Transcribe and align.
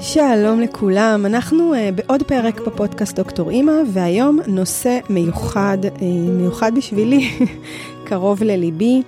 שלום 0.00 0.60
לכולם, 0.60 1.26
אנחנו 1.26 1.74
uh, 1.74 1.76
בעוד 1.94 2.22
פרק 2.22 2.60
בפודקאסט 2.60 3.16
דוקטור 3.16 3.50
אימא, 3.50 3.72
והיום 3.92 4.38
נושא 4.46 4.98
מיוחד, 5.10 5.78
uh, 5.84 6.02
מיוחד 6.30 6.72
בשבילי, 6.76 7.30
קרוב 8.06 8.42
לליבי. 8.42 9.02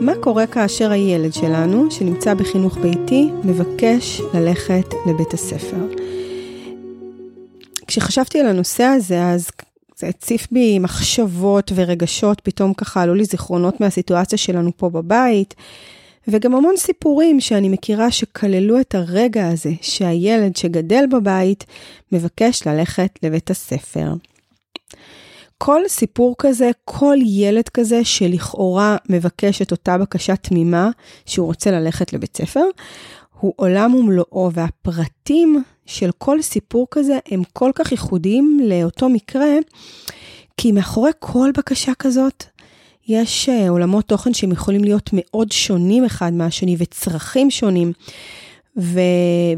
מה 0.00 0.12
קורה 0.20 0.46
כאשר 0.46 0.90
הילד 0.90 1.32
שלנו, 1.32 1.90
שנמצא 1.90 2.34
בחינוך 2.34 2.78
ביתי, 2.78 3.30
מבקש 3.44 4.20
ללכת 4.34 4.94
לבית 5.06 5.34
הספר? 5.34 5.86
כשחשבתי 7.86 8.40
על 8.40 8.46
הנושא 8.46 8.84
הזה, 8.84 9.24
אז 9.24 9.48
זה 9.96 10.08
הציף 10.08 10.46
בי 10.50 10.78
מחשבות 10.78 11.72
ורגשות, 11.74 12.40
פתאום 12.40 12.74
ככה 12.74 13.02
עלו 13.02 13.14
לי 13.14 13.24
זיכרונות 13.24 13.80
מהסיטואציה 13.80 14.38
שלנו 14.38 14.70
פה 14.76 14.90
בבית. 14.90 15.54
וגם 16.28 16.54
המון 16.54 16.76
סיפורים 16.76 17.40
שאני 17.40 17.68
מכירה 17.68 18.10
שכללו 18.10 18.80
את 18.80 18.94
הרגע 18.94 19.48
הזה 19.48 19.72
שהילד 19.80 20.56
שגדל 20.56 21.04
בבית 21.10 21.64
מבקש 22.12 22.66
ללכת 22.66 23.18
לבית 23.22 23.50
הספר. 23.50 24.12
כל 25.58 25.80
סיפור 25.88 26.34
כזה, 26.38 26.70
כל 26.84 27.16
ילד 27.22 27.68
כזה 27.68 28.04
שלכאורה 28.04 28.96
מבקש 29.08 29.62
את 29.62 29.70
אותה 29.70 29.98
בקשה 29.98 30.36
תמימה 30.36 30.90
שהוא 31.26 31.46
רוצה 31.46 31.70
ללכת 31.70 32.12
לבית 32.12 32.36
ספר, 32.36 32.64
הוא 33.40 33.52
עולם 33.56 33.94
ומלואו, 33.94 34.50
והפרטים 34.52 35.62
של 35.86 36.10
כל 36.18 36.42
סיפור 36.42 36.86
כזה 36.90 37.18
הם 37.30 37.42
כל 37.52 37.70
כך 37.74 37.92
ייחודיים 37.92 38.60
לאותו 38.64 39.08
מקרה, 39.08 39.54
כי 40.56 40.72
מאחורי 40.72 41.10
כל 41.18 41.50
בקשה 41.56 41.92
כזאת 41.98 42.44
יש 43.08 43.48
אה, 43.48 43.68
עולמות 43.68 44.04
תוכן 44.04 44.34
שהם 44.34 44.52
יכולים 44.52 44.84
להיות 44.84 45.10
מאוד 45.12 45.52
שונים 45.52 46.04
אחד 46.04 46.32
מהשני 46.32 46.76
וצרכים 46.78 47.50
שונים. 47.50 47.92
ו... 48.76 49.00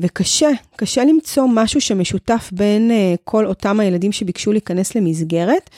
וקשה, 0.00 0.48
קשה 0.76 1.04
למצוא 1.04 1.46
משהו 1.54 1.80
שמשותף 1.80 2.50
בין 2.52 2.90
uh, 2.90 3.18
כל 3.24 3.46
אותם 3.46 3.80
הילדים 3.80 4.12
שביקשו 4.12 4.52
להיכנס 4.52 4.94
למסגרת, 4.94 5.70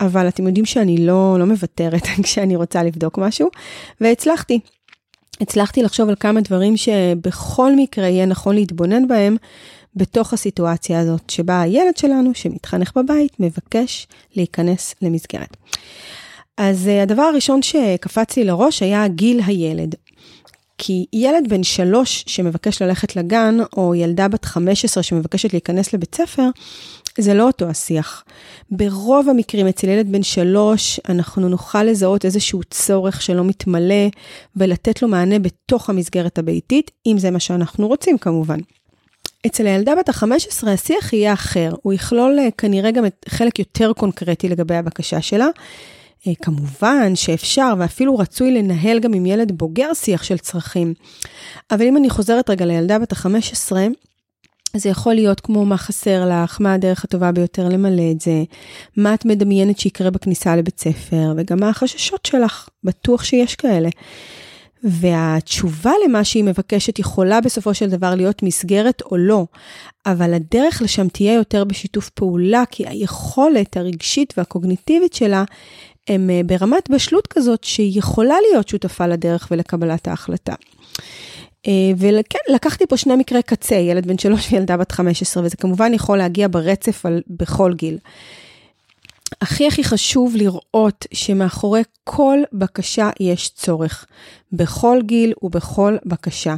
אבל 0.00 0.28
אתם 0.28 0.46
יודעים 0.46 0.64
שאני 0.64 1.06
לא, 1.06 1.36
לא 1.38 1.46
מוותרת 1.46 2.02
כשאני 2.22 2.56
רוצה 2.56 2.82
לבדוק 2.82 3.18
משהו, 3.18 3.48
והצלחתי. 4.00 4.60
הצלחתי 5.40 5.82
לחשוב 5.82 6.08
על 6.08 6.14
כמה 6.20 6.40
דברים 6.40 6.76
שבכל 6.76 7.72
מקרה 7.76 8.08
יהיה 8.08 8.26
נכון 8.26 8.54
להתבונן 8.54 9.08
בהם 9.08 9.36
בתוך 9.96 10.32
הסיטואציה 10.32 11.00
הזאת, 11.00 11.30
שבה 11.30 11.60
הילד 11.60 11.96
שלנו, 11.96 12.30
שמתחנך 12.34 12.92
בבית, 12.96 13.40
מבקש 13.40 14.06
להיכנס 14.36 14.94
למסגרת. 15.02 15.56
אז 16.56 16.86
uh, 16.86 17.02
הדבר 17.02 17.22
הראשון 17.22 17.62
שקפץ 17.62 18.36
לי 18.36 18.44
לראש 18.44 18.82
היה 18.82 19.08
גיל 19.08 19.40
הילד. 19.46 19.94
כי 20.78 21.06
ילד 21.12 21.48
בן 21.48 21.62
שלוש 21.62 22.24
שמבקש 22.26 22.82
ללכת 22.82 23.16
לגן, 23.16 23.56
או 23.76 23.94
ילדה 23.94 24.28
בת 24.28 24.44
15 24.44 25.02
שמבקשת 25.02 25.52
להיכנס 25.52 25.92
לבית 25.92 26.14
ספר, 26.14 26.48
זה 27.18 27.34
לא 27.34 27.46
אותו 27.46 27.68
השיח. 27.68 28.24
ברוב 28.70 29.28
המקרים 29.28 29.66
אצל 29.66 29.88
ילד 29.88 30.12
בן 30.12 30.22
שלוש, 30.22 31.00
אנחנו 31.08 31.48
נוכל 31.48 31.82
לזהות 31.82 32.24
איזשהו 32.24 32.60
צורך 32.70 33.22
שלא 33.22 33.44
מתמלא, 33.44 34.08
ולתת 34.56 35.02
לו 35.02 35.08
מענה 35.08 35.38
בתוך 35.38 35.90
המסגרת 35.90 36.38
הביתית, 36.38 36.90
אם 37.06 37.18
זה 37.18 37.30
מה 37.30 37.40
שאנחנו 37.40 37.88
רוצים 37.88 38.18
כמובן. 38.18 38.58
אצל 39.46 39.66
הילדה 39.66 39.94
בת 39.94 40.08
ה-15 40.08 40.68
השיח 40.68 41.12
יהיה 41.12 41.32
אחר, 41.32 41.74
הוא 41.82 41.92
יכלול 41.92 42.38
אה, 42.38 42.48
כנראה 42.58 42.90
גם 42.90 43.04
חלק 43.28 43.58
יותר 43.58 43.92
קונקרטי 43.92 44.48
לגבי 44.48 44.74
הבקשה 44.74 45.22
שלה, 45.22 45.46
אה, 45.46 45.50
כמובן 46.42 47.16
שאפשר 47.16 47.74
ואפילו 47.78 48.18
רצוי 48.18 48.50
לנהל 48.50 49.00
גם 49.00 49.12
עם 49.12 49.26
ילד 49.26 49.52
בוגר 49.52 49.94
שיח 49.94 50.22
של 50.22 50.38
צרכים. 50.38 50.94
אבל 51.70 51.86
אם 51.86 51.96
אני 51.96 52.10
חוזרת 52.10 52.50
רגע 52.50 52.66
לילדה 52.66 52.98
בת 52.98 53.12
ה-15, 53.12 53.72
זה 54.76 54.88
יכול 54.88 55.14
להיות 55.14 55.40
כמו 55.40 55.64
מה 55.64 55.76
חסר 55.76 56.28
לך, 56.28 56.60
מה 56.60 56.74
הדרך 56.74 57.04
הטובה 57.04 57.32
ביותר 57.32 57.68
למלא 57.68 58.10
את 58.10 58.20
זה, 58.20 58.44
מה 58.96 59.14
את 59.14 59.24
מדמיינת 59.24 59.78
שיקרה 59.78 60.10
בכניסה 60.10 60.56
לבית 60.56 60.80
ספר, 60.80 61.32
וגם 61.36 61.60
מה 61.60 61.68
החששות 61.68 62.26
שלך, 62.26 62.68
בטוח 62.84 63.24
שיש 63.24 63.54
כאלה. 63.54 63.88
והתשובה 64.84 65.92
למה 66.04 66.24
שהיא 66.24 66.44
מבקשת 66.44 66.98
יכולה 66.98 67.40
בסופו 67.40 67.74
של 67.74 67.90
דבר 67.90 68.14
להיות 68.14 68.42
מסגרת 68.42 69.02
או 69.02 69.16
לא, 69.16 69.46
אבל 70.06 70.34
הדרך 70.34 70.82
לשם 70.82 71.08
תהיה 71.08 71.34
יותר 71.34 71.64
בשיתוף 71.64 72.10
פעולה, 72.10 72.62
כי 72.70 72.88
היכולת 72.88 73.76
הרגשית 73.76 74.34
והקוגניטיבית 74.36 75.14
שלה 75.14 75.44
הם 76.08 76.30
אה, 76.30 76.40
ברמת 76.46 76.90
בשלות 76.90 77.26
כזאת 77.26 77.64
שהיא 77.64 77.98
יכולה 77.98 78.34
להיות 78.50 78.68
שותפה 78.68 79.06
לדרך 79.06 79.48
ולקבלת 79.50 80.08
ההחלטה. 80.08 80.54
אה, 81.66 81.92
וכן, 81.96 82.38
לקחתי 82.48 82.86
פה 82.86 82.96
שני 82.96 83.16
מקרי 83.16 83.42
קצה, 83.42 83.74
ילד 83.74 84.06
בן 84.06 84.18
שלוש 84.18 84.52
וילדה 84.52 84.76
בת 84.76 84.92
15, 84.92 85.42
וזה 85.44 85.56
כמובן 85.56 85.94
יכול 85.94 86.18
להגיע 86.18 86.48
ברצף 86.50 87.06
על, 87.06 87.22
בכל 87.28 87.74
גיל. 87.74 87.98
הכי 89.40 89.66
הכי 89.66 89.84
חשוב 89.84 90.36
לראות 90.36 91.06
שמאחורי 91.14 91.82
כל 92.04 92.38
בקשה 92.52 93.10
יש 93.20 93.48
צורך, 93.48 94.06
בכל 94.52 94.98
גיל 95.02 95.32
ובכל 95.42 95.96
בקשה. 96.06 96.54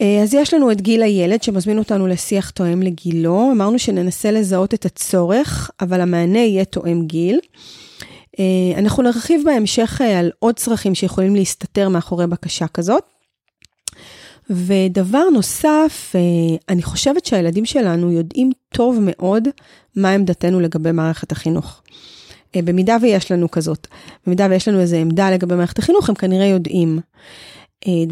אה, 0.00 0.22
אז 0.22 0.34
יש 0.34 0.54
לנו 0.54 0.72
את 0.72 0.80
גיל 0.80 1.02
הילד 1.02 1.42
שמזמין 1.42 1.78
אותנו 1.78 2.06
לשיח 2.06 2.50
תואם 2.50 2.82
לגילו, 2.82 3.50
אמרנו 3.52 3.78
שננסה 3.78 4.30
לזהות 4.30 4.74
את 4.74 4.84
הצורך, 4.84 5.70
אבל 5.80 6.00
המענה 6.00 6.38
יהיה 6.38 6.64
תואם 6.64 7.06
גיל. 7.06 7.38
אה, 8.38 8.78
אנחנו 8.78 9.02
נרחיב 9.02 9.42
בהמשך 9.44 10.00
אה, 10.00 10.18
על 10.18 10.30
עוד 10.38 10.54
צרכים 10.54 10.94
שיכולים 10.94 11.36
להסתתר 11.36 11.88
מאחורי 11.88 12.26
בקשה 12.26 12.68
כזאת. 12.68 13.02
ודבר 14.50 15.24
נוסף, 15.32 16.12
אה, 16.14 16.20
אני 16.68 16.82
חושבת 16.82 17.26
שהילדים 17.26 17.64
שלנו 17.64 18.12
יודעים 18.12 18.50
טוב 18.68 18.98
מאוד 19.00 19.48
מה 19.96 20.10
עמדתנו 20.10 20.60
לגבי 20.60 20.92
מערכת 20.92 21.32
החינוך. 21.32 21.82
במידה 22.56 22.96
ויש 23.02 23.32
לנו 23.32 23.50
כזאת, 23.50 23.86
במידה 24.26 24.46
ויש 24.50 24.68
לנו 24.68 24.80
איזו 24.80 24.96
עמדה 24.96 25.30
לגבי 25.30 25.54
מערכת 25.54 25.78
החינוך, 25.78 26.08
הם 26.08 26.14
כנראה 26.14 26.46
יודעים. 26.46 27.00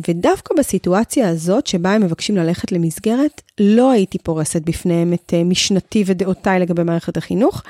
ודווקא 0.08 0.54
בסיטואציה 0.58 1.28
הזאת, 1.28 1.66
שבה 1.66 1.92
הם 1.92 2.02
מבקשים 2.02 2.36
ללכת 2.36 2.72
למסגרת, 2.72 3.42
לא 3.60 3.90
הייתי 3.90 4.18
פורסת 4.18 4.62
בפניהם 4.62 5.12
את 5.12 5.34
משנתי 5.44 6.04
ודעותיי 6.06 6.60
לגבי 6.60 6.82
מערכת 6.82 7.16
החינוך. 7.16 7.62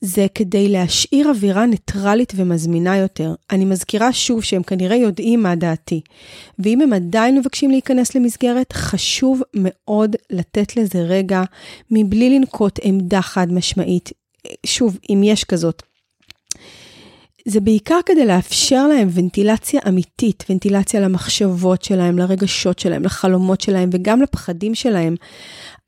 זה 0.00 0.26
כדי 0.34 0.68
להשאיר 0.68 1.28
אווירה 1.28 1.66
ניטרלית 1.66 2.32
ומזמינה 2.36 2.96
יותר. 2.96 3.34
אני 3.50 3.64
מזכירה 3.64 4.12
שוב 4.12 4.42
שהם 4.42 4.62
כנראה 4.62 4.96
יודעים 4.96 5.42
מה 5.42 5.54
דעתי. 5.54 6.00
ואם 6.58 6.80
הם 6.80 6.92
עדיין 6.92 7.38
מבקשים 7.38 7.70
להיכנס 7.70 8.14
למסגרת, 8.14 8.72
חשוב 8.72 9.42
מאוד 9.54 10.16
לתת 10.30 10.76
לזה 10.76 10.98
רגע, 10.98 11.42
מבלי 11.90 12.30
לנקוט 12.30 12.78
עמדה 12.82 13.22
חד 13.22 13.52
משמעית. 13.52 14.12
שוב, 14.66 14.98
אם 15.10 15.20
יש 15.24 15.44
כזאת. 15.44 15.82
זה 17.48 17.60
בעיקר 17.60 17.98
כדי 18.06 18.26
לאפשר 18.26 18.86
להם 18.86 19.08
ונטילציה 19.12 19.80
אמיתית, 19.88 20.44
ונטילציה 20.50 21.00
למחשבות 21.00 21.82
שלהם, 21.82 22.18
לרגשות 22.18 22.78
שלהם, 22.78 23.04
לחלומות 23.04 23.60
שלהם 23.60 23.90
וגם 23.92 24.22
לפחדים 24.22 24.74
שלהם. 24.74 25.14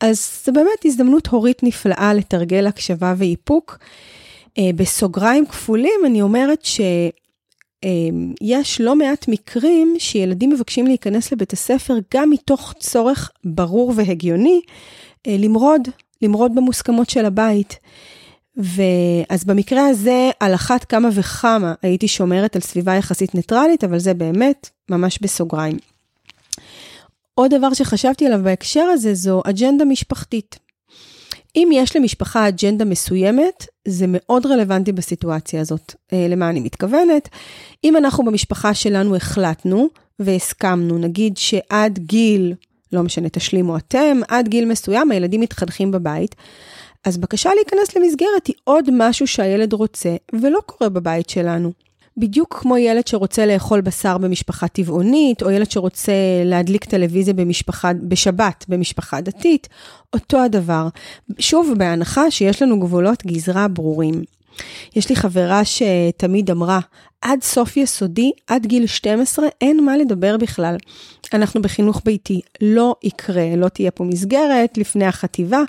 אז 0.00 0.43
זו 0.47 0.53
באמת 0.53 0.84
הזדמנות 0.84 1.27
הורית 1.27 1.62
נפלאה 1.62 2.15
לתרגל 2.15 2.66
הקשבה 2.66 3.15
ואיפוק. 3.16 3.78
אה, 4.59 4.71
בסוגריים 4.77 5.47
כפולים 5.47 6.00
אני 6.06 6.22
אומרת 6.22 6.65
שיש 6.65 6.81
לא 8.81 8.97
מעט 8.97 9.28
מקרים 9.28 9.94
שילדים 9.99 10.50
מבקשים 10.50 10.87
להיכנס 10.87 11.33
לבית 11.33 11.53
הספר 11.53 11.94
גם 12.15 12.31
מתוך 12.31 12.75
צורך 12.78 13.31
ברור 13.44 13.93
והגיוני 13.97 14.60
אה, 15.27 15.37
למרוד, 15.39 15.89
למרוד 16.22 16.55
במוסכמות 16.55 17.10
של 17.10 17.25
הבית. 17.25 17.77
ואז 18.56 19.44
במקרה 19.44 19.87
הזה, 19.87 20.31
על 20.41 20.55
אחת 20.55 20.84
כמה 20.84 21.09
וכמה 21.15 21.75
הייתי 21.83 22.09
שומרת 22.09 22.56
על 22.56 22.62
סביבה 22.62 22.94
יחסית 22.94 23.34
ניטרלית, 23.34 23.84
אבל 23.84 23.99
זה 23.99 24.15
באמת 24.15 24.71
ממש 24.91 25.19
בסוגריים. 25.22 25.77
עוד 27.34 27.54
דבר 27.54 27.74
שחשבתי 27.74 28.27
עליו 28.27 28.41
בהקשר 28.44 28.80
הזה 28.80 29.15
זו 29.15 29.42
אג'נדה 29.44 29.84
משפחתית. 29.84 30.59
אם 31.56 31.68
יש 31.72 31.97
למשפחה 31.97 32.48
אג'נדה 32.48 32.84
מסוימת, 32.84 33.66
זה 33.88 34.04
מאוד 34.09 34.47
רלוונטי 34.47 34.92
בסיטואציה 34.92 35.60
הזאת. 35.60 35.94
אה, 36.12 36.27
למה 36.28 36.50
אני 36.50 36.60
מתכוונת? 36.60 37.28
אם 37.84 37.97
אנחנו 37.97 38.24
במשפחה 38.24 38.74
שלנו 38.74 39.16
החלטנו 39.16 39.88
והסכמנו, 40.18 40.98
נגיד 40.98 41.36
שעד 41.36 41.98
גיל, 41.98 42.54
לא 42.92 43.03
משנה, 43.03 43.28
תשלימו 43.28 43.76
אתם, 43.76 44.21
עד 44.28 44.48
גיל 44.48 44.65
מסוים 44.65 45.10
הילדים 45.10 45.41
מתחנכים 45.41 45.91
בבית, 45.91 46.34
אז 47.04 47.18
בקשה 47.18 47.50
להיכנס 47.54 47.97
למסגרת 47.97 48.47
היא 48.47 48.54
עוד 48.65 48.88
משהו 48.92 49.26
שהילד 49.26 49.72
רוצה 49.72 50.16
ולא 50.33 50.60
קורה 50.66 50.91
בבית 50.91 51.30
שלנו. 51.30 51.72
בדיוק 52.16 52.59
כמו 52.60 52.77
ילד 52.77 53.07
שרוצה 53.07 53.47
לאכול 53.47 53.80
בשר 53.80 54.18
במשפחה 54.18 54.68
טבעונית, 54.68 55.42
או 55.42 55.51
ילד 55.51 55.71
שרוצה 55.71 56.12
להדליק 56.45 56.84
טלוויזיה 56.84 57.34
במשפחה, 57.34 57.92
בשבת 58.09 58.65
במשפחה 58.68 59.21
דתית, 59.21 59.68
אותו 60.15 60.42
הדבר. 60.42 60.89
שוב, 61.39 61.74
בהנחה 61.78 62.30
שיש 62.30 62.62
לנו 62.62 62.80
גבולות 62.80 63.27
גזרה 63.27 63.68
ברורים. 63.68 64.22
יש 64.97 65.09
לי 65.09 65.16
חברה 65.16 65.62
שתמיד 65.65 66.51
אמרה, 66.51 66.80
עד 67.22 67.42
סוף 67.42 67.77
יסודי, 67.77 68.30
עד 68.47 68.66
גיל 68.66 68.86
12, 68.86 69.47
אין 69.60 69.84
מה 69.84 69.97
לדבר 69.97 70.36
בכלל. 70.36 70.77
אנחנו 71.34 71.62
בחינוך 71.62 72.03
ביתי, 72.04 72.41
לא 72.60 72.95
יקרה, 73.03 73.57
לא 73.57 73.68
תהיה 73.68 73.91
פה 73.91 74.04
מסגרת 74.04 74.78
לפני 74.78 75.04
החטיבה. 75.04 75.62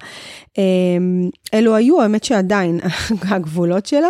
אמ, 0.58 1.30
אלו 1.54 1.76
היו, 1.76 2.02
האמת 2.02 2.24
שעדיין, 2.24 2.80
הגבולות 3.32 3.86
שלה. 3.86 4.10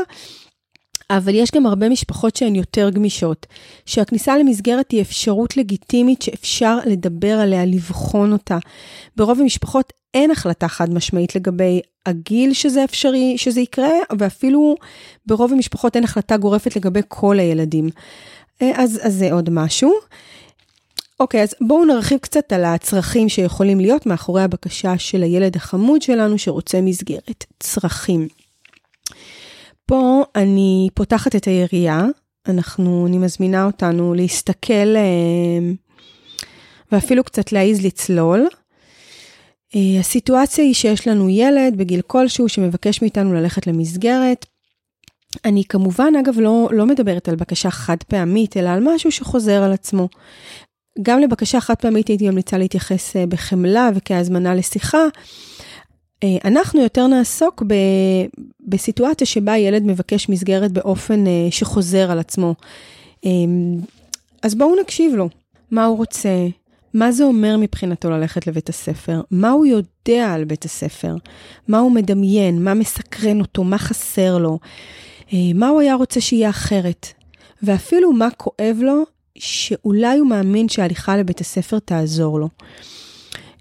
אבל 1.18 1.36
יש 1.36 1.52
גם 1.56 1.66
הרבה 1.66 1.90
משפחות 1.90 2.36
שהן 2.36 2.56
יותר 2.56 2.90
גמישות, 2.90 3.46
שהכניסה 3.86 4.38
למסגרת 4.38 4.92
היא 4.92 5.02
אפשרות 5.02 5.58
לגיטימית 5.58 6.22
שאפשר 6.22 6.78
לדבר 6.86 7.40
עליה, 7.40 7.66
לבחון 7.66 8.34
אותה. 8.34 8.58
ברוב 9.16 9.40
המשפחות 9.40 9.94
אין 10.14 10.32
החלטה 10.32 10.68
חד 10.68 10.94
משמעית 10.94 11.36
לגבי 11.36 11.82
הגיל 12.06 12.54
שזה 12.54 12.84
אפשרי, 12.84 13.38
שזה 13.38 13.62
יקרה, 13.62 13.92
ואפילו 14.20 14.76
ברוב 15.26 15.54
המשפחות 15.54 15.96
אין 15.96 16.04
החלטה 16.04 16.38
גורפת 16.38 16.76
לגבי 16.76 17.02
כל 17.08 17.40
הילדים. 17.40 17.90
אה, 18.62 18.72
אז, 18.76 19.00
אז 19.04 19.14
זה 19.14 19.34
עוד 19.34 19.50
משהו. 19.50 19.94
אוקיי, 21.20 21.44
אז 21.44 21.56
בואו 21.62 21.86
נרחיב 21.86 22.20
קצת 22.20 22.54
על 22.54 22.66
הצרכים 22.66 23.30
שיכולים 23.30 23.80
להיות 23.80 24.06
מאחורי 24.06 24.44
הבקשה 24.44 24.98
של 24.98 25.24
הילד 25.24 25.56
החמוד 25.56 26.02
שלנו 26.02 26.38
שרוצה 26.38 26.82
מסגרת. 26.82 27.46
צרכים. 27.60 28.28
פה 29.92 30.24
אני 30.36 30.90
פותחת 30.94 31.36
את 31.36 31.46
היריעה, 31.46 32.06
אנחנו, 32.48 33.08
אני 33.08 33.18
מזמינה 33.18 33.66
אותנו 33.66 34.14
להסתכל 34.14 34.96
אה, 34.96 35.72
ואפילו 36.92 37.24
קצת 37.24 37.52
להעיז 37.52 37.86
לצלול. 37.86 38.48
אה, 39.76 40.00
הסיטואציה 40.00 40.64
היא 40.64 40.74
שיש 40.74 41.08
לנו 41.08 41.30
ילד 41.30 41.78
בגיל 41.78 42.02
כלשהו 42.02 42.50
שמבקש 42.50 43.02
מאיתנו 43.02 43.34
ללכת 43.34 43.68
למסגרת. 43.68 44.46
אני 45.46 45.64
כמובן, 45.70 46.14
אגב, 46.20 46.40
לא, 46.40 46.70
לא 46.72 46.86
מדברת 46.86 47.30
על 47.30 47.36
בקשה 47.36 47.72
חד 47.72 47.98
פעמית, 48.08 48.58
אלא 48.58 48.70
על 48.70 48.80
משהו 48.84 49.12
שחוזר 49.12 49.64
על 49.64 49.74
עצמו. 49.74 50.10
גם 51.02 51.20
לבקשה 51.20 51.62
חד 51.62 51.76
פעמית 51.76 52.08
הייתי 52.08 52.30
ממליצה 52.30 52.58
להתייחס 52.58 53.16
אה, 53.16 53.26
בחמלה 53.26 53.90
וכהזמנה 53.96 54.56
לשיחה. 54.56 55.04
אה, 56.24 56.38
אנחנו 56.46 56.82
יותר 56.82 57.08
נעסוק 57.08 57.64
ב, 57.68 57.74
בסיטואציה 58.68 59.28
שבה 59.28 59.58
ילד 59.58 59.84
מבקש 59.84 60.30
מסגרת 60.30 60.72
באופן 60.72 61.24
שחוזר 61.52 62.12
על 62.12 62.20
עצמו. 62.20 62.56
אז 64.44 64.56
בואו 64.56 64.82
נקשיב 64.82 65.16
לו, 65.16 65.30
מה 65.72 65.86
הוא 65.86 65.98
רוצה, 65.98 66.48
מה 66.94 67.12
זה 67.12 67.24
אומר 67.24 67.58
מבחינתו 67.58 68.10
ללכת 68.10 68.48
לבית 68.48 68.70
הספר? 68.70 69.22
מה 69.32 69.50
הוא 69.50 69.66
יודע 69.66 70.34
על 70.34 70.44
בית 70.44 70.66
הספר? 70.66 71.16
מה 71.68 71.80
הוא 71.80 71.92
מדמיין? 71.92 72.64
מה 72.64 72.74
מסקרן 72.74 73.40
אותו? 73.40 73.64
מה 73.64 73.78
חסר 73.78 74.38
לו? 74.38 74.60
אה, 75.34 75.38
מה 75.56 75.70
הוא 75.70 75.82
היה 75.82 75.96
רוצה 75.96 76.22
שיהיה 76.22 76.50
אחרת? 76.50 77.08
ואפילו 77.64 78.14
מה 78.14 78.28
כואב 78.38 78.78
לו, 78.82 79.04
שאולי 79.36 80.18
הוא 80.18 80.28
מאמין 80.28 80.70
שההליכה 80.70 81.18
לבית 81.18 81.42
הספר 81.42 81.80
תעזור 81.80 82.40
לו. 82.40 82.50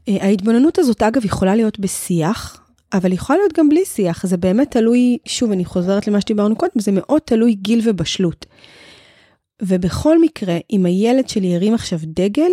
אה, 0.09 0.17
ההתבוננות 0.21 0.79
הזאת, 0.79 1.03
אגב, 1.03 1.25
יכולה 1.25 1.55
להיות 1.55 1.79
בשיח, 1.79 2.61
אבל 2.93 3.13
יכולה 3.13 3.39
להיות 3.39 3.53
גם 3.59 3.69
בלי 3.69 3.85
שיח. 3.85 4.27
זה 4.27 4.37
באמת 4.37 4.71
תלוי, 4.71 5.19
שוב, 5.27 5.53
אני 5.53 5.65
חוזרת 5.65 6.09
למה 6.09 6.21
שדיברנו 6.21 6.57
קודם, 6.57 6.73
זה 6.79 6.91
מאוד 6.95 7.21
תלוי 7.21 7.55
גיל 7.55 7.81
ובשלות. 7.85 8.47
ובכל 9.63 10.21
מקרה, 10.21 10.59
אם 10.71 10.87
הילד 10.87 11.29
שלי 11.29 11.55
הרים 11.55 11.75
עכשיו 11.75 11.99
דגל, 12.03 12.51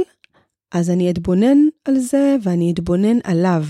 אז 0.71 0.89
אני 0.89 1.11
אתבונן 1.11 1.57
על 1.85 1.99
זה 1.99 2.35
ואני 2.43 2.71
אתבונן 2.71 3.17
עליו. 3.23 3.63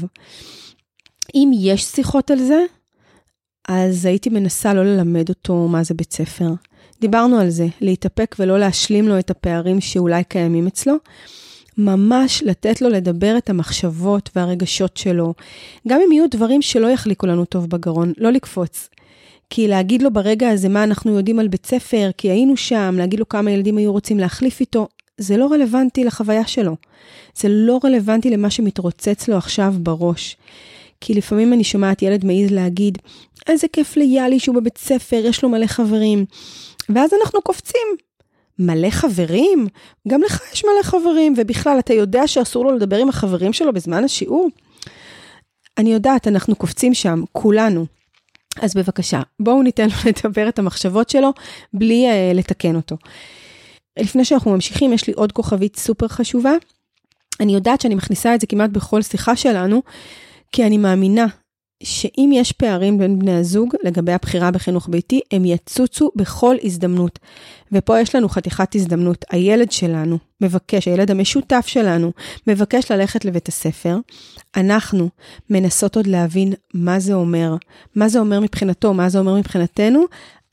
אם 1.35 1.51
יש 1.53 1.83
שיחות 1.83 2.31
על 2.31 2.39
זה, 2.39 2.63
אז 3.68 4.06
הייתי 4.06 4.30
מנסה 4.30 4.73
לא 4.73 4.83
ללמד 4.83 5.30
אותו 5.30 5.68
מה 5.68 5.83
זה 5.83 5.94
בית 5.94 6.13
ספר. 6.13 6.50
דיברנו 7.01 7.39
על 7.39 7.50
זה, 7.50 7.68
להתאפק 7.81 8.35
ולא 8.39 8.59
להשלים 8.59 9.07
לו 9.07 9.19
את 9.19 9.30
הפערים 9.30 9.81
שאולי 9.81 10.23
קיימים 10.23 10.68
אצלו. 10.68 10.94
ממש 11.77 12.44
לתת 12.45 12.81
לו 12.81 12.89
לדבר 12.89 13.38
את 13.38 13.50
המחשבות 13.50 14.29
והרגשות 14.35 14.97
שלו, 14.97 15.33
גם 15.88 16.00
אם 16.06 16.12
יהיו 16.12 16.29
דברים 16.31 16.62
שלא 16.62 16.88
יחליקו 16.88 17.27
לנו 17.27 17.45
טוב 17.45 17.69
בגרון, 17.69 18.13
לא 18.18 18.31
לקפוץ. 18.31 18.89
כי 19.50 19.68
להגיד 19.68 20.01
לו 20.01 20.13
ברגע 20.13 20.50
הזה 20.50 20.69
מה 20.69 20.83
אנחנו 20.83 21.18
יודעים 21.18 21.39
על 21.39 21.47
בית 21.47 21.65
ספר, 21.65 22.09
כי 22.18 22.31
היינו 22.31 22.57
שם, 22.57 22.95
להגיד 22.97 23.19
לו 23.19 23.29
כמה 23.29 23.51
ילדים 23.51 23.77
היו 23.77 23.91
רוצים 23.91 24.19
להחליף 24.19 24.59
איתו, 24.59 24.88
זה 25.18 25.38
לא 25.38 25.47
רלוונטי 25.51 26.03
לחוויה 26.03 26.47
שלו. 26.47 26.75
זה 27.35 27.50
לא 27.50 27.80
רלוונטי 27.83 28.30
למה 28.30 28.50
שמתרוצץ 28.50 29.27
לו 29.27 29.38
עכשיו 29.38 29.73
בראש. 29.80 30.38
כי 31.01 31.13
לפעמים 31.13 31.53
אני 31.53 31.63
שומעת 31.63 32.01
ילד 32.01 32.25
מעז 32.25 32.51
להגיד, 32.51 32.97
איזה 33.47 33.68
כיף 33.73 33.97
ליאלי 33.97 34.39
שהוא 34.39 34.56
בבית 34.56 34.77
ספר, 34.77 35.21
יש 35.25 35.44
לו 35.44 35.50
מלא 35.50 35.68
חברים. 35.68 36.25
ואז 36.89 37.09
אנחנו 37.21 37.41
קופצים. 37.41 38.06
מלא 38.59 38.89
חברים? 38.89 39.68
גם 40.07 40.21
לך 40.21 40.42
יש 40.54 40.65
מלא 40.65 40.83
חברים, 40.83 41.33
ובכלל, 41.38 41.80
אתה 41.80 41.94
יודע 41.94 42.27
שאסור 42.27 42.65
לו 42.65 42.75
לדבר 42.75 42.98
עם 42.98 43.09
החברים 43.09 43.54
שלו 43.54 43.74
בזמן 43.74 44.04
השיעור? 44.04 44.50
אני 45.77 45.94
יודעת, 45.94 46.27
אנחנו 46.27 46.56
קופצים 46.56 46.94
שם, 46.94 47.24
כולנו. 47.31 47.86
אז 48.62 48.74
בבקשה, 48.74 49.21
בואו 49.39 49.63
ניתן 49.63 49.88
לו 49.89 49.95
לדבר 50.12 50.50
את 50.50 50.59
המחשבות 50.59 51.09
שלו 51.09 51.33
בלי 51.74 52.06
uh, 52.09 52.38
לתקן 52.38 52.75
אותו. 52.75 52.98
לפני 54.00 54.25
שאנחנו 54.25 54.51
ממשיכים, 54.51 54.94
יש 54.94 55.07
לי 55.07 55.13
עוד 55.13 55.31
כוכבית 55.31 55.75
סופר 55.75 56.07
חשובה. 56.07 56.54
אני 57.39 57.54
יודעת 57.54 57.81
שאני 57.81 57.95
מכניסה 57.95 58.36
את 58.36 58.42
זה 58.42 58.48
כמעט 58.48 58.69
בכל 58.69 59.01
שיחה 59.01 59.36
שלנו, 59.36 59.81
כי 60.51 60.63
אני 60.63 60.77
מאמינה 60.77 61.25
שאם 61.83 62.31
יש 62.33 62.51
פערים 62.51 62.97
בין 62.97 63.19
בני 63.19 63.35
הזוג 63.35 63.75
לגבי 63.83 64.12
הבחירה 64.12 64.51
בחינוך 64.51 64.89
ביתי, 64.89 65.21
הם 65.31 65.45
יצוצו 65.45 66.09
בכל 66.15 66.56
הזדמנות. 66.63 67.19
ופה 67.71 68.00
יש 68.00 68.15
לנו 68.15 68.29
חתיכת 68.29 68.75
הזדמנות. 68.75 69.25
הילד 69.29 69.71
שלנו 69.71 70.18
מבקש, 70.41 70.88
הילד 70.88 71.12
המשותף 71.12 71.65
שלנו, 71.68 72.12
מבקש 72.47 72.91
ללכת 72.91 73.25
לבית 73.25 73.47
הספר. 73.47 73.97
אנחנו 74.56 75.09
מנסות 75.50 75.95
עוד 75.95 76.07
להבין 76.07 76.53
מה 76.74 77.00
זה 77.00 77.13
אומר, 77.13 77.56
מה 77.95 78.09
זה 78.09 78.19
אומר 78.19 78.39
מבחינתו, 78.39 78.94
מה 78.94 79.09
זה 79.09 79.19
אומר 79.19 79.35
מבחינתנו, 79.35 80.03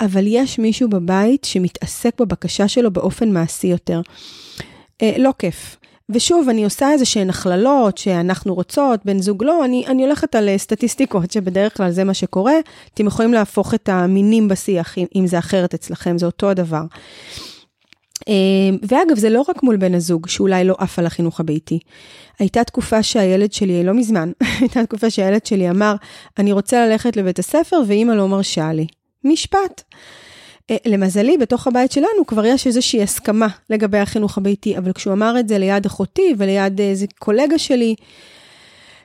אבל 0.00 0.24
יש 0.26 0.58
מישהו 0.58 0.88
בבית 0.88 1.44
שמתעסק 1.44 2.20
בבקשה 2.20 2.68
שלו 2.68 2.90
באופן 2.90 3.32
מעשי 3.32 3.66
יותר. 3.66 4.00
אה, 5.02 5.14
לא 5.18 5.30
כיף. 5.38 5.76
ושוב, 6.10 6.48
אני 6.48 6.64
עושה 6.64 6.92
איזה 6.92 7.04
שהן 7.04 7.30
הכללות 7.30 7.98
שאנחנו 7.98 8.54
רוצות, 8.54 9.00
בן 9.04 9.22
זוג 9.22 9.44
לא, 9.44 9.64
אני, 9.64 9.86
אני 9.86 10.04
הולכת 10.04 10.34
על 10.34 10.48
אה, 10.48 10.58
סטטיסטיקות 10.58 11.30
שבדרך 11.30 11.76
כלל 11.76 11.90
זה 11.90 12.04
מה 12.04 12.14
שקורה. 12.14 12.54
אתם 12.94 13.06
יכולים 13.06 13.32
להפוך 13.32 13.74
את 13.74 13.88
המינים 13.88 14.48
בשיח, 14.48 14.98
אם, 14.98 15.06
אם 15.16 15.26
זה 15.26 15.38
אחרת 15.38 15.74
אצלכם, 15.74 16.18
זה 16.18 16.26
אותו 16.26 16.50
הדבר. 16.50 16.82
אה, 18.28 18.34
ואגב, 18.88 19.18
זה 19.18 19.30
לא 19.30 19.44
רק 19.48 19.62
מול 19.62 19.76
בן 19.76 19.94
הזוג, 19.94 20.28
שאולי 20.28 20.64
לא 20.64 20.74
עף 20.78 20.98
על 20.98 21.06
החינוך 21.06 21.40
הביתי. 21.40 21.78
הייתה 22.38 22.64
תקופה 22.64 23.02
שהילד 23.02 23.52
שלי, 23.52 23.84
לא 23.84 23.94
מזמן, 23.94 24.32
הייתה 24.60 24.86
תקופה 24.86 25.10
שהילד 25.10 25.46
שלי 25.46 25.70
אמר, 25.70 25.94
אני 26.38 26.52
רוצה 26.52 26.86
ללכת 26.86 27.16
לבית 27.16 27.38
הספר 27.38 27.80
ואימא 27.86 28.12
לא 28.12 28.28
מרשה 28.28 28.72
לי. 28.72 28.86
משפט. 29.24 29.82
אה, 30.70 30.76
למזלי, 30.86 31.38
בתוך 31.38 31.66
הבית 31.66 31.92
שלנו 31.92 32.26
כבר 32.26 32.46
יש 32.46 32.66
איזושהי 32.66 33.02
הסכמה 33.02 33.48
לגבי 33.70 33.98
החינוך 33.98 34.38
הביתי, 34.38 34.78
אבל 34.78 34.92
כשהוא 34.92 35.12
אמר 35.12 35.40
את 35.40 35.48
זה 35.48 35.58
ליד 35.58 35.86
אחותי 35.86 36.34
וליד 36.38 36.80
איזה 36.80 37.06
קולגה 37.18 37.58
שלי, 37.58 37.94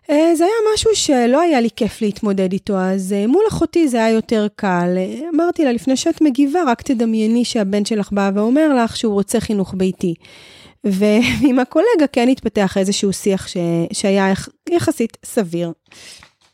אה, 0.09 0.35
זה 0.35 0.43
היה 0.43 0.73
משהו 0.73 0.95
שלא 0.95 1.41
היה 1.41 1.61
לי 1.61 1.69
כיף 1.75 2.01
להתמודד 2.01 2.53
איתו, 2.53 2.77
אז 2.77 3.13
אה, 3.13 3.27
מול 3.27 3.43
אחותי 3.49 3.87
זה 3.87 3.97
היה 3.97 4.09
יותר 4.09 4.47
קל. 4.55 4.97
אמרתי 5.35 5.65
לה, 5.65 5.71
לפני 5.71 5.97
שאת 5.97 6.21
מגיבה, 6.21 6.59
רק 6.67 6.81
תדמייני 6.81 7.45
שהבן 7.45 7.85
שלך 7.85 8.11
בא 8.11 8.31
ואומר 8.35 8.83
לך 8.83 8.97
שהוא 8.97 9.13
רוצה 9.13 9.39
חינוך 9.39 9.73
ביתי. 9.77 10.13
ועם 10.83 11.59
הקולגה 11.59 12.07
כן 12.11 12.29
התפתח 12.29 12.77
איזשהו 12.77 13.13
שיח 13.13 13.47
ש... 13.47 13.57
שהיה 13.93 14.33
יחסית 14.69 15.17
סביר. 15.25 15.71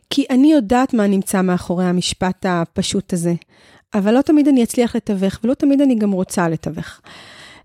כי 0.10 0.26
אני 0.30 0.52
יודעת 0.52 0.94
מה 0.94 1.08
נמצא 1.08 1.42
מאחורי 1.42 1.86
המשפט 1.86 2.46
הפשוט 2.50 3.14
הזה. 3.14 3.34
אבל 3.96 4.14
לא 4.14 4.22
תמיד 4.22 4.48
אני 4.48 4.64
אצליח 4.64 4.96
לתווך, 4.96 5.40
ולא 5.44 5.54
תמיד 5.54 5.82
אני 5.82 5.96
גם 5.96 6.12
רוצה 6.12 6.50
לתווך. 6.50 7.02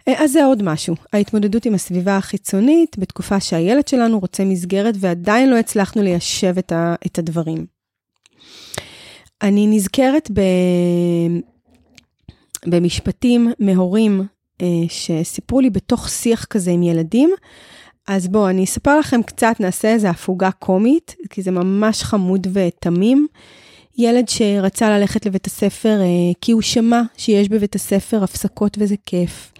אה, 0.08 0.24
אז 0.24 0.32
זה 0.32 0.44
עוד 0.44 0.62
משהו, 0.62 0.94
ההתמודדות 1.12 1.64
עם 1.66 1.74
הסביבה 1.74 2.16
החיצונית 2.16 2.98
בתקופה 2.98 3.40
שהילד 3.40 3.88
שלנו 3.88 4.18
רוצה 4.18 4.44
מסגרת 4.44 4.94
ועדיין 4.98 5.50
לא 5.50 5.56
הצלחנו 5.56 6.02
ליישב 6.02 6.54
את, 6.58 6.72
ה, 6.72 6.94
את 7.06 7.18
הדברים. 7.18 7.66
אני 9.42 9.66
נזכרת 9.66 10.30
ב, 10.32 10.40
במשפטים 12.66 13.52
מהורים 13.58 14.22
אה, 14.62 14.66
שסיפרו 14.88 15.60
לי 15.60 15.70
בתוך 15.70 16.08
שיח 16.08 16.44
כזה 16.44 16.70
עם 16.70 16.82
ילדים, 16.82 17.30
אז 18.08 18.28
בואו, 18.28 18.48
אני 18.48 18.64
אספר 18.64 18.98
לכם 18.98 19.22
קצת, 19.22 19.56
נעשה 19.60 19.92
איזו 19.92 20.08
הפוגה 20.08 20.50
קומית, 20.50 21.16
כי 21.30 21.42
זה 21.42 21.50
ממש 21.50 22.02
חמוד 22.02 22.46
ותמים. 22.52 23.26
ילד 23.98 24.28
שרצה 24.28 24.98
ללכת 24.98 25.26
לבית 25.26 25.46
הספר 25.46 26.00
אה, 26.00 26.32
כי 26.40 26.52
הוא 26.52 26.62
שמע 26.62 27.02
שיש 27.16 27.48
בבית 27.48 27.74
הספר 27.74 28.24
הפסקות 28.24 28.76
וזה 28.80 28.94
כיף. 29.06 29.52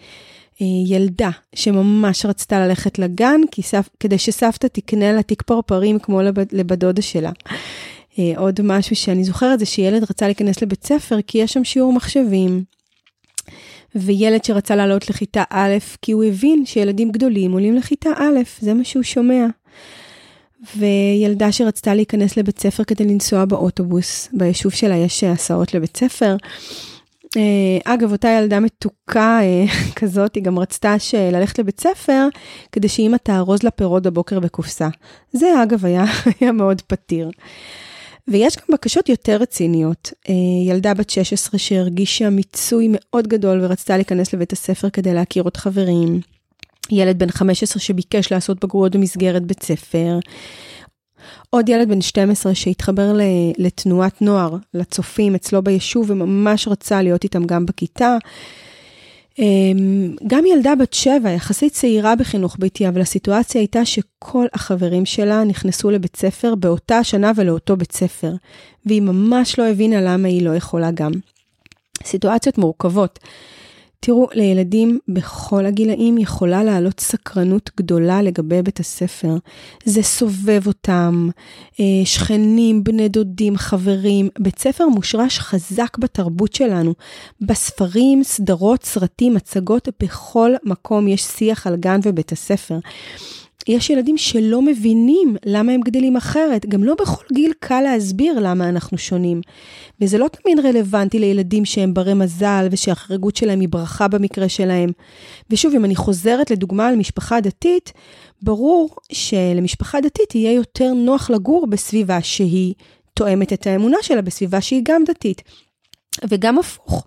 אה, 0.63 0.67
ילדה 0.87 1.31
שממש 1.55 2.27
רצתה 2.27 2.67
ללכת 2.67 2.99
לגן 2.99 3.41
סף, 3.61 3.89
כדי 4.01 4.19
שסבתא 4.19 4.67
תקנה 4.67 5.13
לה 5.13 5.23
תיק 5.23 5.43
פרפרים 5.43 5.99
כמו 5.99 6.23
לב, 6.23 6.35
לבת 6.53 6.79
דודה 6.79 7.03
שלה. 7.03 7.31
עוד 8.37 8.61
משהו 8.63 8.97
שאני 8.97 9.25
זוכרת 9.25 9.59
זה 9.59 9.67
שילד 9.67 10.03
רצה 10.03 10.27
להיכנס 10.27 10.63
לבית 10.63 10.87
ספר 10.87 11.23
כי 11.27 11.39
יש 11.39 11.53
שם 11.53 11.65
שיעור 11.65 11.93
מחשבים. 11.93 12.65
וילד 13.95 14.45
שרצה 14.45 14.77
לעלות 14.77 15.11
לכיתה 15.11 15.43
א', 15.51 15.77
כי 16.03 16.13
הוא 16.13 16.25
הבין 16.25 16.67
שילדים 16.67 17.13
גדולים 17.13 17.53
עולים 17.53 17.77
לכיתה 17.77 18.11
א', 18.17 18.39
זה 18.61 18.75
מה 18.75 18.85
שהוא 18.85 19.03
שומע. 19.03 19.47
וילדה 20.77 21.53
שרצתה 21.53 21.95
להיכנס 21.95 22.37
לבית 22.37 22.59
ספר 22.59 22.85
כדי 22.85 23.05
לנסוע 23.05 23.45
באוטובוס, 23.45 24.29
ביישוב 24.33 24.73
שלה 24.73 24.97
יש 24.97 25.25
הסעות 25.25 25.75
לבית 25.75 25.97
ספר. 25.97 26.37
אה, 27.37 27.95
אגב, 27.95 28.13
אותה 28.13 28.29
ילדה 28.29 28.61
מתוקה 28.61 29.41
אה, 29.43 29.65
כזאת, 29.97 30.35
היא 30.35 30.43
גם 30.43 30.59
רצתה 30.59 30.95
ללכת 31.33 31.59
לבית 31.59 31.81
ספר 31.81 32.29
כדי 32.73 32.89
שאמא 32.89 33.17
תארוז 33.17 33.63
לה 33.63 33.71
פירות 33.71 34.03
בבוקר 34.03 34.41
בקופסה. 34.41 34.89
זה 35.33 35.63
אגב 35.63 35.87
היה, 35.87 36.05
היה 36.41 36.53
מאוד 36.53 36.81
פתיר. 36.81 37.31
ויש 38.29 38.57
גם 38.57 38.75
בקשות 38.75 39.09
יותר 39.09 39.37
רציניות. 39.37 40.13
אה, 40.29 40.35
ילדה 40.67 40.95
בת 40.95 41.11
16 41.11 41.59
שהרגישה 41.59 42.31
מיצוי 42.31 42.89
מאוד 42.93 43.29
גדול 43.29 43.65
ורצתה 43.65 43.97
להיכנס 43.97 44.35
לבית 44.35 44.53
הספר 44.53 44.91
כדי 44.91 45.15
להכיר 45.15 45.43
עוד 45.43 45.57
חברים. 45.57 46.21
ילד 46.93 47.19
בן 47.19 47.31
15 47.31 47.81
שביקש 47.81 48.33
לעשות 48.33 48.65
בגרויות 48.65 48.97
במסגרת 48.97 49.43
בית 49.43 49.63
ספר. 49.63 50.19
עוד 51.51 51.69
ילד 51.69 51.89
בן 51.89 52.01
12 52.01 52.55
שהתחבר 52.55 53.13
לתנועת 53.59 54.23
נוער, 54.23 54.57
לצופים 54.75 55.35
אצלו 55.35 55.63
ביישוב 55.63 56.11
וממש 56.11 56.69
רצה 56.69 57.03
להיות 57.03 57.25
איתם 57.25 57.45
גם 57.45 57.67
בכיתה. 57.67 58.17
אמ, 59.39 60.15
גם 60.27 60.47
ילדה 60.47 60.75
בת 60.75 60.93
שבע, 60.93 61.31
יחסית 61.31 61.73
צעירה 61.73 62.17
בחינוך 62.17 62.57
ביתי, 62.59 62.89
אבל 62.89 63.01
הסיטואציה 63.01 63.61
הייתה 63.61 63.85
שכל 63.85 64.47
החברים 64.55 65.07
שלה 65.07 65.45
נכנסו 65.45 65.91
לבית 65.91 66.17
ספר 66.17 66.55
באותה 66.55 67.05
שנה 67.05 67.33
ולאותו 67.37 67.77
בית 67.77 67.93
ספר, 67.93 68.33
והיא 68.87 69.03
ממש 69.03 69.59
לא 69.59 69.69
הבינה 69.69 70.01
למה 70.01 70.29
היא 70.29 70.43
לא 70.43 70.57
יכולה 70.57 70.91
גם. 70.91 71.13
סיטואציות 72.05 72.59
מורכבות. 72.59 73.19
תראו, 74.03 74.29
לילדים 74.35 74.99
בכל 75.09 75.67
הגילאים 75.67 76.19
יכולה 76.19 76.65
לעלות 76.65 77.01
סקרנות 77.01 77.71
גדולה 77.77 78.23
לגבי 78.23 78.63
בית 78.63 78.81
הספר. 78.81 79.37
זה 79.85 80.03
סובב 80.03 80.67
אותם, 80.67 81.29
אה, 81.81 81.85
שכנים, 82.05 82.85
בני 82.85 83.09
דודים, 83.09 83.57
חברים. 83.57 84.29
בית 84.39 84.59
ספר 84.59 84.89
מושרש 84.89 85.39
חזק 85.39 85.99
בתרבות 85.99 86.55
שלנו. 86.55 86.95
בספרים, 87.41 88.25
סדרות, 88.25 88.85
סרטים, 88.85 89.37
הצגות, 89.37 89.89
בכל 90.03 90.51
מקום 90.65 91.09
יש 91.09 91.23
שיח 91.23 91.67
על 91.67 91.77
גן 91.77 92.01
ובית 92.05 92.33
הספר. 92.33 92.79
יש 93.69 93.91
ילדים 93.91 94.17
שלא 94.17 94.63
מבינים 94.63 95.37
למה 95.47 95.73
הם 95.73 95.81
גדלים 95.81 96.17
אחרת. 96.17 96.67
גם 96.67 96.85
לא 96.85 96.95
בכל 96.95 97.25
גיל 97.33 97.53
קל 97.59 97.81
להסביר 97.81 98.39
למה 98.41 98.69
אנחנו 98.69 98.99
שונים. 98.99 99.41
וזה 100.01 100.19
לא 100.19 100.29
תמיד 100.29 100.61
רלוונטי 100.61 101.19
לילדים 101.19 101.65
שהם 101.65 101.95
ברי 101.95 102.15
מזל 102.15 102.69
ושהחריגות 102.71 103.37
שלהם 103.37 103.61
היא 103.61 103.69
ברכה 103.69 104.09
במקרה 104.09 104.49
שלהם. 104.49 104.91
ושוב, 105.51 105.75
אם 105.75 105.85
אני 105.85 105.97
חוזרת 105.97 106.51
לדוגמה 106.51 106.89
על 106.89 106.97
משפחה 106.97 107.41
דתית, 107.41 107.93
ברור 108.43 108.97
שלמשפחה 109.13 110.01
דתית 110.01 110.35
יהיה 110.35 110.53
יותר 110.53 110.93
נוח 110.93 111.31
לגור 111.31 111.67
בסביבה 111.67 112.23
שהיא 112.23 112.75
תואמת 113.15 113.53
את 113.53 113.67
האמונה 113.67 113.97
שלה, 114.03 114.23
בסביבה 114.23 114.61
שהיא 114.61 114.83
גם 114.85 115.05
דתית. 115.05 115.43
וגם 116.29 116.59
הפוך. 116.59 117.07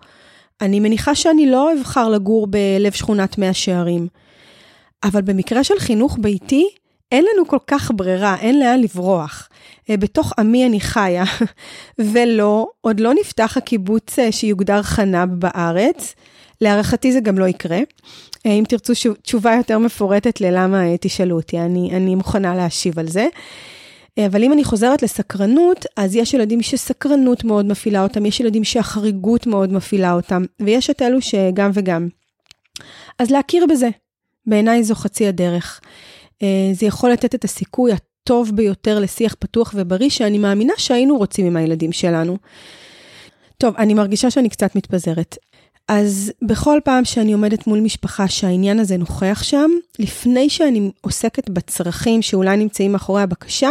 אני 0.61 0.79
מניחה 0.79 1.15
שאני 1.15 1.45
לא 1.45 1.73
אבחר 1.73 2.09
לגור 2.09 2.47
בלב 2.47 2.91
שכונת 2.91 3.37
מאה 3.37 3.53
שערים. 3.53 4.07
אבל 5.03 5.21
במקרה 5.21 5.63
של 5.63 5.79
חינוך 5.79 6.17
ביתי, 6.21 6.69
אין 7.11 7.25
לנו 7.33 7.47
כל 7.47 7.57
כך 7.67 7.91
ברירה, 7.95 8.35
אין 8.39 8.59
לאן 8.59 8.81
לברוח. 8.81 9.49
אה, 9.89 9.97
בתוך 9.97 10.33
עמי 10.39 10.65
אני 10.65 10.79
חיה, 10.79 11.23
ולא, 12.13 12.67
עוד 12.81 12.99
לא 12.99 13.13
נפתח 13.13 13.57
הקיבוץ 13.57 14.19
אה, 14.19 14.31
שיוגדר 14.31 14.83
חנב 14.83 15.29
בארץ. 15.29 16.15
להערכתי 16.61 17.11
זה 17.11 17.19
גם 17.19 17.39
לא 17.39 17.45
יקרה. 17.45 17.79
אה, 18.45 18.51
אם 18.51 18.63
תרצו 18.69 18.93
תשובה 19.21 19.53
יותר 19.53 19.77
מפורטת 19.77 20.41
ללמה 20.41 20.97
תשאלו 21.01 21.35
אותי, 21.35 21.59
אני, 21.59 21.91
אני 21.97 22.15
מוכנה 22.15 22.55
להשיב 22.55 22.99
על 22.99 23.07
זה. 23.07 23.27
אבל 24.27 24.43
אם 24.43 24.53
אני 24.53 24.63
חוזרת 24.63 25.03
לסקרנות, 25.03 25.85
אז 25.97 26.15
יש 26.15 26.33
ילדים 26.33 26.61
שסקרנות 26.61 27.43
מאוד 27.43 27.65
מפעילה 27.65 28.03
אותם, 28.03 28.25
יש 28.25 28.39
ילדים 28.39 28.63
שהחריגות 28.63 29.47
מאוד 29.47 29.73
מפעילה 29.73 30.13
אותם, 30.13 30.43
ויש 30.59 30.89
את 30.89 31.01
אלו 31.01 31.21
שגם 31.21 31.71
וגם. 31.73 32.07
אז 33.19 33.31
להכיר 33.31 33.65
בזה, 33.69 33.89
בעיניי 34.45 34.83
זו 34.83 34.95
חצי 34.95 35.27
הדרך. 35.27 35.81
אה, 36.41 36.71
זה 36.73 36.85
יכול 36.85 37.11
לתת 37.11 37.35
את 37.35 37.43
הסיכוי 37.43 37.91
הטוב 37.91 38.51
ביותר 38.55 38.99
לשיח 38.99 39.35
פתוח 39.39 39.73
ובריא, 39.77 40.09
שאני 40.09 40.37
מאמינה 40.37 40.73
שהיינו 40.77 41.17
רוצים 41.17 41.45
עם 41.45 41.57
הילדים 41.57 41.91
שלנו. 41.91 42.37
טוב, 43.57 43.75
אני 43.77 43.93
מרגישה 43.93 44.31
שאני 44.31 44.49
קצת 44.49 44.75
מתפזרת. 44.75 45.37
אז 45.87 46.31
בכל 46.41 46.79
פעם 46.83 47.05
שאני 47.05 47.33
עומדת 47.33 47.67
מול 47.67 47.79
משפחה 47.79 48.27
שהעניין 48.27 48.79
הזה 48.79 48.97
נוכח 48.97 49.43
שם, 49.43 49.71
לפני 49.99 50.49
שאני 50.49 50.91
עוסקת 51.01 51.49
בצרכים 51.49 52.21
שאולי 52.21 52.57
נמצאים 52.57 52.91
מאחורי 52.91 53.21
הבקשה, 53.21 53.69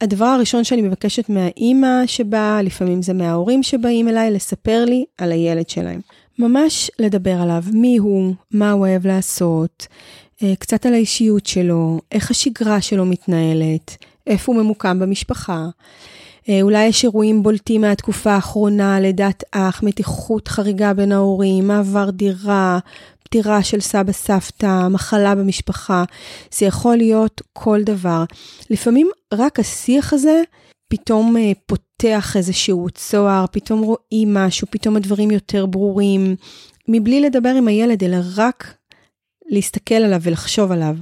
הדבר 0.00 0.24
הראשון 0.24 0.64
שאני 0.64 0.82
מבקשת 0.82 1.28
מהאימא 1.28 2.06
שבאה, 2.06 2.62
לפעמים 2.62 3.02
זה 3.02 3.12
מההורים 3.12 3.62
שבאים 3.62 4.08
אליי, 4.08 4.30
לספר 4.30 4.84
לי 4.84 5.04
על 5.18 5.32
הילד 5.32 5.68
שלהם. 5.68 6.00
ממש 6.40 6.90
לדבר 6.98 7.40
עליו, 7.42 7.62
מי 7.72 7.96
הוא, 7.96 8.34
מה 8.50 8.70
הוא 8.70 8.80
אוהב 8.86 9.06
לעשות, 9.06 9.86
אה, 10.42 10.56
קצת 10.58 10.86
על 10.86 10.94
האישיות 10.94 11.46
שלו, 11.46 12.00
איך 12.12 12.30
השגרה 12.30 12.80
שלו 12.80 13.06
מתנהלת, 13.06 13.96
איפה 14.26 14.52
הוא 14.52 14.62
ממוקם 14.62 14.98
במשפחה. 14.98 15.66
אה, 16.48 16.62
אולי 16.62 16.86
יש 16.86 17.04
אירועים 17.04 17.42
בולטים 17.42 17.80
מהתקופה 17.80 18.32
האחרונה, 18.32 19.00
לידת 19.00 19.44
אח, 19.52 19.82
מתיחות 19.82 20.48
חריגה 20.48 20.94
בין 20.94 21.12
ההורים, 21.12 21.66
מעבר 21.66 22.10
דירה, 22.10 22.78
פטירה 23.24 23.62
של 23.62 23.80
סבא 23.80 24.12
סבתא, 24.12 24.88
מחלה 24.88 25.34
במשפחה. 25.34 26.04
זה 26.54 26.66
יכול 26.66 26.96
להיות 26.96 27.42
כל 27.52 27.82
דבר. 27.82 28.24
לפעמים 28.70 29.10
רק 29.34 29.60
השיח 29.60 30.12
הזה 30.12 30.42
פתאום 30.90 31.36
אה, 31.36 31.52
פותח 31.66 32.36
איזשהו 32.36 32.86
צוהר, 32.94 33.44
פתאום 33.52 33.82
רואים 33.82 34.34
משהו, 34.34 34.66
פתאום 34.70 34.96
הדברים 34.96 35.30
יותר 35.30 35.66
ברורים, 35.66 36.36
מבלי 36.88 37.20
לדבר 37.20 37.48
עם 37.48 37.68
הילד, 37.68 38.04
אלא 38.04 38.16
רק 38.36 38.74
להסתכל 39.50 39.94
עליו 39.94 40.20
ולחשוב 40.22 40.72
עליו. 40.72 40.96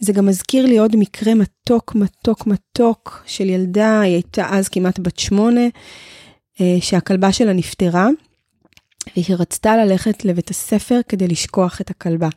זה 0.00 0.12
גם 0.12 0.26
מזכיר 0.26 0.66
לי 0.66 0.78
עוד 0.78 0.96
מקרה 0.96 1.34
מתוק, 1.34 1.94
מתוק, 1.94 2.46
מתוק 2.46 3.22
של 3.26 3.48
ילדה, 3.48 4.00
היא 4.00 4.12
הייתה 4.12 4.46
אז 4.50 4.68
כמעט 4.68 4.98
בת 4.98 5.18
שמונה, 5.18 5.66
אה, 6.60 6.76
שהכלבה 6.80 7.32
שלה 7.32 7.52
נפטרה, 7.52 8.08
והיא 9.16 9.36
רצתה 9.38 9.76
ללכת 9.76 10.24
לבית 10.24 10.50
הספר 10.50 11.00
כדי 11.08 11.28
לשכוח 11.28 11.80
את 11.80 11.90
הכלבה. 11.90 12.28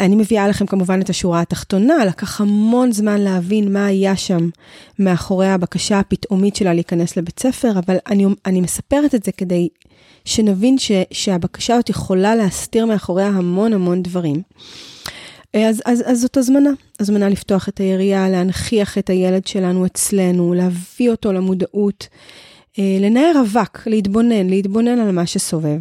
אני 0.00 0.16
מביאה 0.16 0.48
לכם 0.48 0.66
כמובן 0.66 1.00
את 1.00 1.10
השורה 1.10 1.40
התחתונה, 1.40 2.04
לקח 2.04 2.40
המון 2.40 2.92
זמן 2.92 3.20
להבין 3.20 3.72
מה 3.72 3.86
היה 3.86 4.16
שם 4.16 4.48
מאחורי 4.98 5.48
הבקשה 5.48 5.98
הפתאומית 5.98 6.56
שלה 6.56 6.74
להיכנס 6.74 7.16
לבית 7.16 7.40
ספר, 7.40 7.78
אבל 7.78 7.96
אני, 8.06 8.26
אני 8.46 8.60
מספרת 8.60 9.14
את 9.14 9.24
זה 9.24 9.32
כדי 9.32 9.68
שנבין 10.24 10.78
ש, 10.78 10.92
שהבקשה 11.10 11.74
הזאת 11.74 11.88
יכולה 11.88 12.34
להסתיר 12.34 12.86
מאחוריה 12.86 13.26
המון 13.26 13.72
המון 13.72 14.02
דברים. 14.02 14.42
אז, 15.54 15.82
אז, 15.84 16.02
אז 16.06 16.20
זאת 16.20 16.36
הזמנה, 16.36 16.70
הזמנה 17.00 17.28
לפתוח 17.28 17.68
את 17.68 17.78
היריעה, 17.78 18.28
להנכיח 18.28 18.98
את 18.98 19.10
הילד 19.10 19.46
שלנו 19.46 19.86
אצלנו, 19.86 20.54
להביא 20.54 21.10
אותו 21.10 21.32
למודעות, 21.32 22.08
אה, 22.78 22.98
לנער 23.00 23.32
אבק, 23.40 23.86
להתבונן, 23.86 24.46
להתבונן 24.46 24.98
על 24.98 25.10
מה 25.10 25.26
שסובב. 25.26 25.78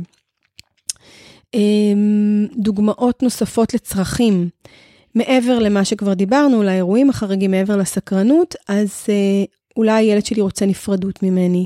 אמ, 1.53 2.47
דוגמאות 2.57 3.23
נוספות 3.23 3.73
לצרכים, 3.73 4.49
מעבר 5.15 5.59
למה 5.59 5.85
שכבר 5.85 6.13
דיברנו, 6.13 6.63
לאירועים 6.63 7.09
החריגים, 7.09 7.51
מעבר 7.51 7.77
לסקרנות, 7.77 8.55
אז 8.67 9.05
אה, 9.09 9.43
אולי 9.77 9.91
הילד 9.91 10.25
שלי 10.25 10.41
רוצה 10.41 10.65
נפרדות 10.65 11.23
ממני, 11.23 11.65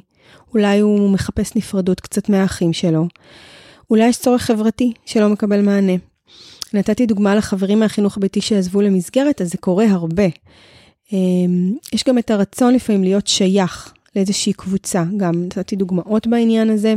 אולי 0.53 0.79
הוא 0.79 1.09
מחפש 1.09 1.55
נפרדות 1.55 1.99
קצת 1.99 2.29
מהאחים 2.29 2.73
שלו, 2.73 3.07
אולי 3.89 4.07
יש 4.07 4.17
צורך 4.17 4.41
חברתי 4.41 4.93
שלא 5.05 5.29
מקבל 5.29 5.61
מענה. 5.61 5.93
נתתי 6.73 7.05
דוגמה 7.05 7.35
לחברים 7.35 7.79
מהחינוך 7.79 8.17
הביתי 8.17 8.41
שעזבו 8.41 8.81
למסגרת, 8.81 9.41
אז 9.41 9.51
זה 9.51 9.57
קורה 9.57 9.85
הרבה. 9.85 10.23
אמ, 11.13 11.73
יש 11.93 12.03
גם 12.03 12.17
את 12.17 12.31
הרצון 12.31 12.73
לפעמים 12.73 13.03
להיות 13.03 13.27
שייך 13.27 13.93
לאיזושהי 14.15 14.53
קבוצה, 14.53 15.03
גם 15.17 15.43
נתתי 15.43 15.75
דוגמאות 15.75 16.27
בעניין 16.27 16.69
הזה. 16.69 16.93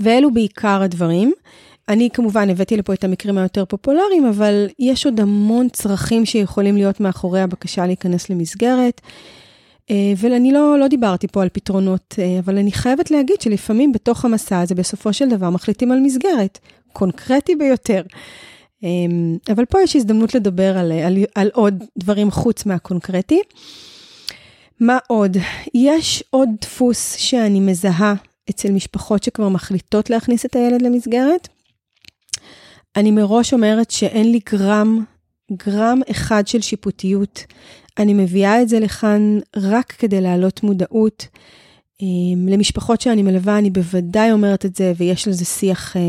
ואלו 0.00 0.30
בעיקר 0.30 0.82
הדברים. 0.82 1.32
אני 1.88 2.08
כמובן 2.12 2.50
הבאתי 2.50 2.76
לפה 2.76 2.94
את 2.94 3.04
המקרים 3.04 3.38
היותר 3.38 3.64
פופולריים, 3.64 4.26
אבל 4.26 4.66
יש 4.78 5.06
עוד 5.06 5.20
המון 5.20 5.68
צרכים 5.68 6.26
שיכולים 6.26 6.76
להיות 6.76 7.00
מאחורי 7.00 7.40
הבקשה 7.40 7.86
להיכנס 7.86 8.30
למסגרת. 8.30 9.00
אה, 9.90 10.12
ואני 10.16 10.52
לא, 10.52 10.78
לא 10.78 10.88
דיברתי 10.88 11.28
פה 11.28 11.42
על 11.42 11.48
פתרונות, 11.52 12.14
אה, 12.18 12.38
אבל 12.38 12.58
אני 12.58 12.72
חייבת 12.72 13.10
להגיד 13.10 13.40
שלפעמים 13.40 13.92
בתוך 13.92 14.24
המסע 14.24 14.60
הזה, 14.60 14.74
בסופו 14.74 15.12
של 15.12 15.28
דבר 15.28 15.50
מחליטים 15.50 15.92
על 15.92 16.00
מסגרת, 16.00 16.58
קונקרטי 16.92 17.54
ביותר. 17.54 18.02
אה, 18.84 18.88
אבל 19.52 19.64
פה 19.64 19.82
יש 19.82 19.96
הזדמנות 19.96 20.34
לדבר 20.34 20.78
על, 20.78 20.92
על, 20.92 21.16
על 21.34 21.50
עוד 21.54 21.84
דברים 21.98 22.30
חוץ 22.30 22.66
מהקונקרטי. 22.66 23.40
מה 24.80 24.98
עוד? 25.06 25.36
יש 25.74 26.24
עוד 26.30 26.48
דפוס 26.60 27.16
שאני 27.16 27.60
מזהה 27.60 28.14
אצל 28.50 28.70
משפחות 28.70 29.22
שכבר 29.22 29.48
מחליטות 29.48 30.10
להכניס 30.10 30.46
את 30.46 30.56
הילד 30.56 30.82
למסגרת. 30.82 31.48
אני 32.96 33.10
מראש 33.10 33.54
אומרת 33.54 33.90
שאין 33.90 34.32
לי 34.32 34.40
גרם, 34.50 35.04
גרם 35.52 36.00
אחד 36.10 36.46
של 36.46 36.60
שיפוטיות. 36.60 37.44
אני 37.98 38.14
מביאה 38.14 38.62
את 38.62 38.68
זה 38.68 38.80
לכאן 38.80 39.38
רק 39.56 39.92
כדי 39.92 40.20
להעלות 40.20 40.62
מודעות. 40.62 41.26
אמ, 42.02 42.48
למשפחות 42.48 43.00
שאני 43.00 43.22
מלווה, 43.22 43.58
אני 43.58 43.70
בוודאי 43.70 44.32
אומרת 44.32 44.64
את 44.64 44.76
זה, 44.76 44.92
ויש 44.96 45.28
לזה 45.28 45.44
שיח 45.44 45.96
אה, 45.96 46.02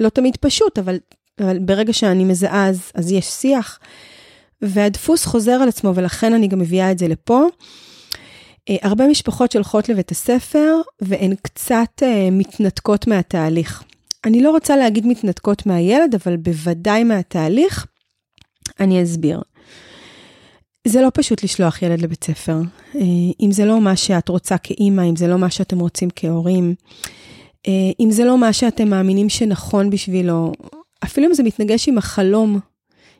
לא 0.00 0.08
תמיד 0.08 0.36
פשוט, 0.36 0.78
אבל, 0.78 0.98
אבל 1.40 1.58
ברגע 1.58 1.92
שאני 1.92 2.24
מזהה 2.24 2.68
אז, 2.68 2.90
אז 2.94 3.12
יש 3.12 3.26
שיח. 3.26 3.78
והדפוס 4.62 5.24
חוזר 5.24 5.52
על 5.52 5.68
עצמו, 5.68 5.92
ולכן 5.94 6.32
אני 6.32 6.48
גם 6.48 6.58
מביאה 6.58 6.90
את 6.90 6.98
זה 6.98 7.08
לפה. 7.08 7.46
אה, 8.70 8.76
הרבה 8.82 9.06
משפחות 9.06 9.52
שהולכות 9.52 9.88
לבית 9.88 10.10
הספר, 10.10 10.80
והן 11.00 11.34
קצת 11.42 12.02
אה, 12.02 12.28
מתנתקות 12.32 13.06
מהתהליך. 13.06 13.82
אני 14.24 14.42
לא 14.42 14.50
רוצה 14.50 14.76
להגיד 14.76 15.06
מתנתקות 15.06 15.66
מהילד, 15.66 16.14
אבל 16.14 16.36
בוודאי 16.36 17.04
מהתהליך. 17.04 17.86
אני 18.80 19.02
אסביר. 19.02 19.42
זה 20.88 21.00
לא 21.02 21.08
פשוט 21.14 21.44
לשלוח 21.44 21.82
ילד 21.82 22.02
לבית 22.02 22.24
ספר. 22.24 22.56
אה, 22.94 23.00
אם 23.40 23.52
זה 23.52 23.64
לא 23.64 23.80
מה 23.80 23.96
שאת 23.96 24.28
רוצה 24.28 24.58
כאימא, 24.58 25.02
אם 25.02 25.16
זה 25.16 25.26
לא 25.26 25.38
מה 25.38 25.50
שאתם 25.50 25.78
רוצים 25.78 26.08
כהורים, 26.16 26.74
אם 28.00 28.08
זה 28.10 28.24
לא 28.24 28.38
מה 28.38 28.52
שאתם 28.52 28.88
מאמינים 28.88 29.28
שנכון 29.28 29.90
בשבילו, 29.90 30.52
אפילו 31.04 31.26
אם 31.26 31.34
זה 31.34 31.42
מתנגש 31.42 31.88
עם 31.88 31.98
החלום 31.98 32.60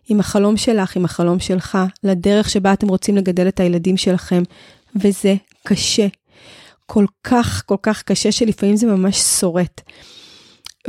עם 0.09 0.21
החלום 0.21 0.57
שלך, 0.57 0.97
עם 0.97 1.05
החלום 1.05 1.41
שלך, 1.41 1.79
לדרך 2.05 2.51
שבה 2.51 2.73
אתם 2.73 2.89
רוצים 2.89 3.17
לגדל 3.17 3.49
את 3.49 3.61
הילדים 3.61 3.97
שלכם, 3.97 4.43
וזה 4.97 5.35
קשה. 5.67 6.07
כל 6.87 7.05
כך, 7.25 7.63
כל 7.67 7.77
כך 7.83 8.03
קשה, 8.03 8.33
שלפעמים 8.33 8.77
זה 8.77 8.87
ממש 8.87 9.19
שורט. 9.19 9.81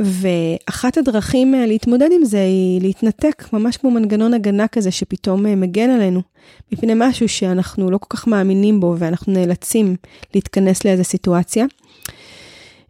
ואחת 0.00 0.98
הדרכים 0.98 1.54
אה, 1.54 1.66
להתמודד 1.66 2.08
עם 2.12 2.24
זה 2.24 2.40
היא 2.40 2.80
להתנתק, 2.80 3.44
ממש 3.52 3.76
כמו 3.76 3.90
מנגנון 3.90 4.34
הגנה 4.34 4.68
כזה 4.68 4.90
שפתאום 4.90 5.46
אה, 5.46 5.54
מגן 5.54 5.90
עלינו, 5.90 6.22
מפני 6.72 6.92
משהו 6.96 7.28
שאנחנו 7.28 7.90
לא 7.90 7.98
כל 7.98 8.16
כך 8.16 8.26
מאמינים 8.26 8.80
בו 8.80 8.94
ואנחנו 8.98 9.32
נאלצים 9.32 9.96
להתכנס 10.34 10.84
לאיזו 10.84 11.04
סיטואציה. 11.04 11.66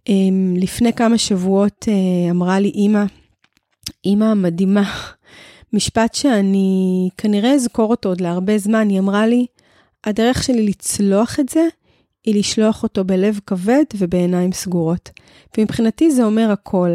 אמ, 0.08 0.54
לפני 0.56 0.92
כמה 0.92 1.18
שבועות 1.18 1.86
אה, 1.88 2.30
אמרה 2.30 2.60
לי 2.60 2.68
אימא, 2.68 3.04
אימא 4.04 4.34
מדהימה, 4.34 4.94
משפט 5.72 6.14
שאני 6.14 7.08
כנראה 7.18 7.54
אזכור 7.54 7.90
אותו 7.90 8.08
עוד 8.08 8.20
להרבה 8.20 8.58
זמן, 8.58 8.88
היא 8.88 8.98
אמרה 8.98 9.26
לי, 9.26 9.46
הדרך 10.04 10.42
שלי 10.42 10.66
לצלוח 10.66 11.40
את 11.40 11.48
זה, 11.48 11.66
היא 12.24 12.38
לשלוח 12.38 12.82
אותו 12.82 13.04
בלב 13.04 13.40
כבד 13.46 13.84
ובעיניים 13.96 14.52
סגורות. 14.52 15.10
ומבחינתי 15.58 16.10
זה 16.10 16.24
אומר 16.24 16.50
הכל. 16.50 16.90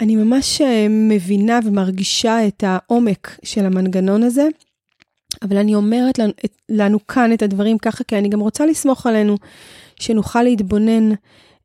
אני 0.00 0.16
ממש 0.16 0.60
אה, 0.60 0.86
מבינה 0.90 1.58
ומרגישה 1.64 2.46
את 2.46 2.64
העומק 2.66 3.38
של 3.44 3.66
המנגנון 3.66 4.22
הזה, 4.22 4.48
אבל 5.42 5.56
אני 5.56 5.74
אומרת 5.74 6.18
לנו, 6.18 6.32
לנו 6.68 7.06
כאן 7.06 7.32
את 7.32 7.42
הדברים 7.42 7.78
ככה, 7.78 8.04
כי 8.04 8.18
אני 8.18 8.28
גם 8.28 8.40
רוצה 8.40 8.66
לסמוך 8.66 9.06
עלינו, 9.06 9.36
שנוכל 10.00 10.42
להתבונן 10.42 11.10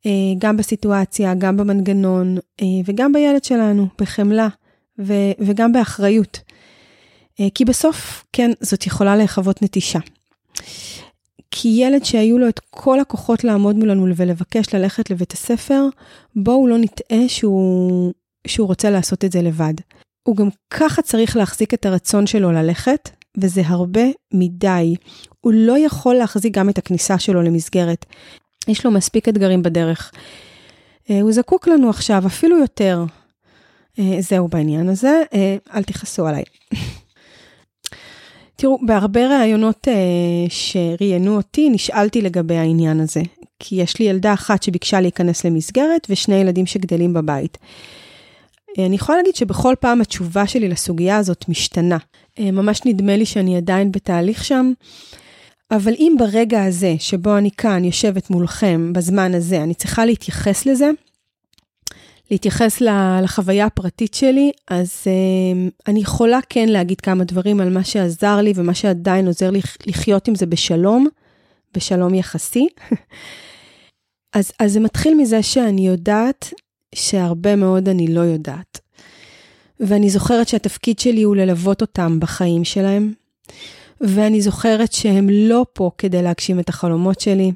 אה, 0.05 0.11
גם 0.37 0.57
בסיטואציה, 0.57 1.33
גם 1.35 1.57
במנגנון, 1.57 2.37
אה, 2.61 2.65
וגם 2.85 3.13
בילד 3.13 3.43
שלנו, 3.43 3.87
בחמלה. 4.01 4.47
ו- 4.99 5.31
וגם 5.39 5.71
באחריות. 5.71 6.39
אה, 7.39 7.47
כי 7.55 7.65
בסוף, 7.65 8.25
כן, 8.33 8.51
זאת 8.61 8.87
יכולה 8.87 9.15
להיחוות 9.15 9.61
נטישה. 9.61 9.99
כי 11.51 11.67
ילד 11.67 12.05
שהיו 12.05 12.37
לו 12.37 12.49
את 12.49 12.59
כל 12.69 12.99
הכוחות 12.99 13.43
לעמוד 13.43 13.75
מולנו 13.75 14.05
ולבקש 14.15 14.75
ללכת 14.75 15.09
לבית 15.09 15.31
הספר, 15.31 15.87
בואו 16.35 16.67
לא 16.67 16.77
נטעה 16.77 17.27
שהוא, 17.27 18.13
שהוא 18.47 18.67
רוצה 18.67 18.89
לעשות 18.89 19.25
את 19.25 19.31
זה 19.31 19.41
לבד. 19.41 19.73
הוא 20.23 20.35
גם 20.35 20.49
ככה 20.69 21.01
צריך 21.01 21.37
להחזיק 21.37 21.73
את 21.73 21.85
הרצון 21.85 22.27
שלו 22.27 22.51
ללכת, 22.51 23.09
וזה 23.37 23.61
הרבה 23.65 24.01
מדי. 24.33 24.95
הוא 25.41 25.53
לא 25.55 25.77
יכול 25.77 26.15
להחזיק 26.15 26.53
גם 26.53 26.69
את 26.69 26.77
הכניסה 26.77 27.19
שלו 27.19 27.41
למסגרת. 27.41 28.05
יש 28.67 28.85
לו 28.85 28.91
מספיק 28.91 29.29
אתגרים 29.29 29.63
בדרך. 29.63 30.11
אה, 31.09 31.21
הוא 31.21 31.31
זקוק 31.31 31.67
לנו 31.67 31.89
עכשיו 31.89 32.23
אפילו 32.25 32.57
יותר, 32.57 33.03
אה, 33.99 34.17
זהו 34.19 34.47
בעניין 34.47 34.89
הזה, 34.89 35.21
אה, 35.33 35.57
אל 35.73 35.83
תכעסו 35.83 36.27
עליי. 36.27 36.43
תראו, 38.61 38.79
בהרבה 38.81 39.27
ראיונות 39.27 39.87
אה, 39.87 39.93
שראיינו 40.49 41.35
אותי, 41.35 41.69
נשאלתי 41.69 42.21
לגבי 42.21 42.57
העניין 42.57 42.99
הזה. 42.99 43.21
כי 43.59 43.75
יש 43.75 43.99
לי 43.99 44.05
ילדה 44.05 44.33
אחת 44.33 44.63
שביקשה 44.63 45.01
להיכנס 45.01 45.45
למסגרת 45.45 46.07
ושני 46.09 46.35
ילדים 46.35 46.65
שגדלים 46.65 47.13
בבית. 47.13 47.57
אני 48.77 48.95
יכולה 48.95 49.17
להגיד 49.17 49.35
שבכל 49.35 49.75
פעם 49.79 50.01
התשובה 50.01 50.47
שלי 50.47 50.69
לסוגיה 50.69 51.17
הזאת 51.17 51.49
משתנה. 51.49 51.97
ממש 52.39 52.81
נדמה 52.85 53.17
לי 53.17 53.25
שאני 53.25 53.57
עדיין 53.57 53.91
בתהליך 53.91 54.45
שם, 54.45 54.71
אבל 55.71 55.93
אם 55.99 56.15
ברגע 56.19 56.63
הזה, 56.63 56.95
שבו 56.99 57.37
אני 57.37 57.51
כאן 57.51 57.85
יושבת 57.85 58.29
מולכם, 58.29 58.93
בזמן 58.93 59.35
הזה, 59.35 59.63
אני 59.63 59.73
צריכה 59.73 60.05
להתייחס 60.05 60.65
לזה, 60.65 60.89
להתייחס 62.31 62.81
לחוויה 63.23 63.65
הפרטית 63.65 64.13
שלי, 64.13 64.51
אז 64.67 65.03
uh, 65.03 65.71
אני 65.87 65.99
יכולה 65.99 66.39
כן 66.49 66.69
להגיד 66.69 67.01
כמה 67.01 67.23
דברים 67.23 67.59
על 67.59 67.69
מה 67.69 67.83
שעזר 67.83 68.41
לי 68.41 68.53
ומה 68.55 68.73
שעדיין 68.73 69.27
עוזר 69.27 69.49
לי 69.49 69.59
לחיות 69.85 70.27
עם 70.27 70.35
זה 70.35 70.45
בשלום, 70.45 71.07
בשלום 71.73 72.13
יחסי. 72.13 72.67
אז, 74.33 74.51
אז 74.59 74.73
זה 74.73 74.79
מתחיל 74.79 75.15
מזה 75.17 75.43
שאני 75.43 75.87
יודעת 75.87 76.53
שהרבה 76.95 77.55
מאוד 77.55 77.89
אני 77.89 78.07
לא 78.07 78.21
יודעת. 78.21 78.79
ואני 79.79 80.09
זוכרת 80.09 80.47
שהתפקיד 80.47 80.99
שלי 80.99 81.23
הוא 81.23 81.35
ללוות 81.35 81.81
אותם 81.81 82.19
בחיים 82.19 82.63
שלהם, 82.63 83.13
ואני 84.01 84.41
זוכרת 84.41 84.93
שהם 84.93 85.29
לא 85.29 85.65
פה 85.73 85.91
כדי 85.97 86.21
להגשים 86.21 86.59
את 86.59 86.69
החלומות 86.69 87.19
שלי. 87.19 87.51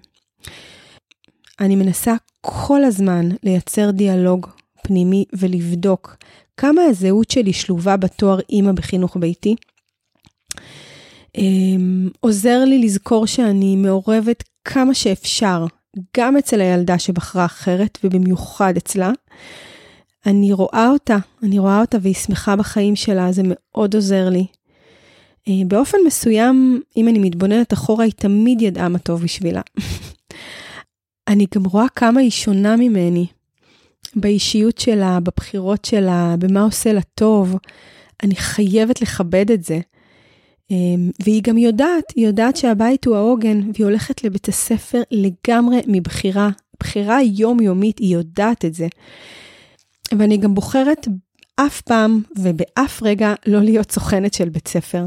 אני 1.60 1.76
מנסה 1.76 2.16
כל 2.42 2.84
הזמן 2.84 3.30
לייצר 3.44 3.92
דיאלוג 3.92 4.48
פנימי 4.84 5.26
ולבדוק 5.34 6.18
כמה 6.58 6.82
הזהות 6.82 7.32
שלי 7.32 7.54
שלובה 7.54 7.98
בתואר 7.98 8.40
אימא 8.50 8.72
בחינוך 8.72 9.18
ביתי. 9.18 9.56
אמ, 11.38 12.10
עוזר 12.20 12.66
לי 12.66 12.80
לזכור 12.80 13.28
שאני 13.28 13.76
מעורבת 13.76 14.44
כמה 14.66 14.94
שאפשר, 14.94 15.66
גם 16.18 16.38
אצל 16.38 16.62
הילדה 16.62 17.00
שבחרה 17.00 17.46
אחרת 17.46 17.98
ובמיוחד 18.04 18.78
אצלה. 18.78 19.12
אני 20.26 20.54
רואה 20.54 20.90
אותה, 20.90 21.18
אני 21.44 21.60
רואה 21.60 21.82
אותה 21.82 21.98
והיא 22.02 22.16
שמחה 22.16 22.56
בחיים 22.56 22.96
שלה, 22.96 23.32
זה 23.32 23.42
מאוד 23.46 23.96
עוזר 23.96 24.30
לי. 24.30 24.46
אה, 25.48 25.54
באופן 25.68 25.98
מסוים, 26.08 26.82
אם 26.98 27.08
אני 27.08 27.20
מתבוננת 27.20 27.74
אחורה, 27.74 28.06
היא 28.06 28.14
תמיד 28.14 28.62
ידעה 28.62 28.90
מה 28.90 29.00
טוב 29.00 29.24
בשבילה. 29.24 29.62
אני 31.28 31.46
גם 31.56 31.66
רואה 31.66 31.90
כמה 31.96 32.20
היא 32.20 32.30
שונה 32.30 32.76
ממני, 32.76 33.26
באישיות 34.16 34.78
שלה, 34.78 35.20
בבחירות 35.20 35.86
שלה, 35.86 36.36
במה 36.40 36.62
עושה 36.62 36.94
לה 36.94 37.02
טוב. 37.16 37.58
אני 38.24 38.36
חייבת 38.36 39.02
לכבד 39.02 39.52
את 39.52 39.64
זה. 39.64 39.80
אמ, 40.72 41.10
והיא 41.24 41.42
גם 41.44 41.58
יודעת, 41.58 42.14
היא 42.16 42.28
יודעת 42.28 42.58
שהבית 42.58 43.06
הוא 43.06 43.16
העוגן, 43.16 43.60
והיא 43.74 43.86
הולכת 43.86 44.24
לבית 44.24 44.48
הספר 44.48 45.02
לגמרי 45.12 45.82
מבחירה, 45.88 46.50
בחירה 46.80 47.22
יומיומית, 47.22 48.00
היא 48.00 48.16
יודעת 48.16 48.66
את 48.66 48.74
זה. 48.74 48.88
ואני 50.18 50.38
גם 50.38 50.54
בוחרת 50.54 51.08
אף 51.56 51.82
פעם 51.82 52.22
ובאף 52.38 53.04
רגע 53.04 53.34
לא 53.48 53.62
להיות 53.62 53.92
סוכנת 53.92 54.34
של 54.34 54.50
בית 54.50 54.68
ספר. 54.68 55.06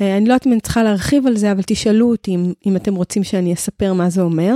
אה, 0.00 0.16
אני 0.16 0.26
לא 0.26 0.32
יודעת 0.32 0.46
אם 0.46 0.52
אני 0.52 0.60
צריכה 0.60 0.82
להרחיב 0.82 1.26
על 1.26 1.36
זה, 1.36 1.52
אבל 1.52 1.62
תשאלו 1.66 2.10
אותי 2.10 2.34
אם, 2.34 2.52
אם 2.66 2.76
אתם 2.76 2.94
רוצים 2.94 3.24
שאני 3.24 3.54
אספר 3.54 3.92
מה 3.92 4.10
זה 4.10 4.22
אומר. 4.22 4.54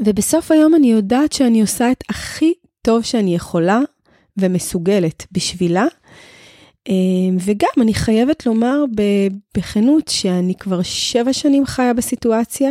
ובסוף 0.00 0.50
היום 0.50 0.74
אני 0.74 0.92
יודעת 0.92 1.32
שאני 1.32 1.60
עושה 1.60 1.92
את 1.92 2.04
הכי 2.08 2.54
טוב 2.82 3.02
שאני 3.02 3.34
יכולה 3.34 3.80
ומסוגלת 4.36 5.26
בשבילה. 5.32 5.86
אמ, 6.88 7.36
וגם 7.40 7.82
אני 7.82 7.94
חייבת 7.94 8.46
לומר 8.46 8.84
בכנות 9.56 10.08
שאני 10.08 10.54
כבר 10.54 10.82
שבע 10.82 11.32
שנים 11.32 11.66
חיה 11.66 11.94
בסיטואציה. 11.94 12.70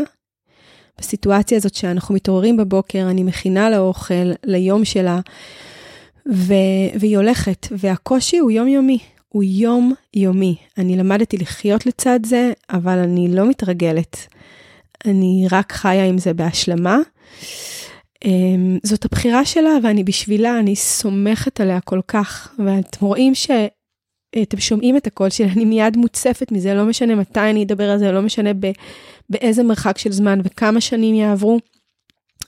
בסיטואציה 0.99 1.58
הזאת 1.58 1.76
שאנחנו 1.76 2.15
מתעוררים 2.15 2.58
בבוקר, 2.58 3.08
אני 3.10 3.23
מכינה 3.23 3.69
לה 3.69 3.80
אוכל 3.80 4.32
ליום 4.43 4.86
שלה, 4.86 5.19
ו- 6.34 6.54
והיא 6.99 7.17
הולכת, 7.17 7.67
והקושי 7.71 8.38
הוא 8.38 8.52
יומיומי, 8.52 8.99
הוא 9.30 9.43
יום-יומי. 9.43 10.56
אני 10.78 10.97
למדתי 10.97 11.38
לחיות 11.38 11.86
לצד 11.86 12.19
זה, 12.26 12.52
אבל 12.69 12.99
אני 12.99 13.28
לא 13.36 13.49
מתרגלת. 13.49 14.28
אני 15.05 15.47
רק 15.51 15.71
חיה 15.71 16.05
עם 16.05 16.17
זה 16.17 16.33
בהשלמה. 16.33 16.97
אמ, 18.25 18.77
זאת 18.83 19.05
הבחירה 19.05 19.45
שלה 19.45 19.77
ואני 19.83 20.03
בשבילה, 20.03 20.59
אני 20.59 20.75
סומכת 20.75 21.61
עליה 21.61 21.79
כל 21.79 21.99
כך, 22.07 22.55
ואתם 22.65 23.05
רואים 23.05 23.35
ש... 23.35 23.51
אתם 24.41 24.59
שומעים 24.59 24.97
את 24.97 25.07
הקול 25.07 25.29
שלי, 25.29 25.47
אני 25.49 25.65
מיד 25.65 25.97
מוצפת 25.97 26.51
מזה, 26.51 26.73
לא 26.73 26.85
משנה 26.85 27.15
מתי 27.15 27.39
אני 27.39 27.63
אדבר 27.63 27.89
על 27.89 27.99
זה, 27.99 28.11
לא 28.11 28.21
משנה 28.21 28.53
ב, 28.59 28.71
באיזה 29.29 29.63
מרחק 29.63 29.97
של 29.97 30.11
זמן 30.11 30.39
וכמה 30.43 30.81
שנים 30.81 31.15
יעברו. 31.15 31.59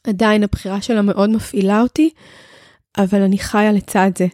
עדיין 0.07 0.43
הבחירה 0.43 0.81
שלה 0.81 1.01
מאוד 1.01 1.29
מפעילה 1.29 1.81
אותי, 1.81 2.09
אבל 2.97 3.21
אני 3.21 3.37
חיה 3.37 3.71
לצד 3.71 4.11
זה. 4.17 4.27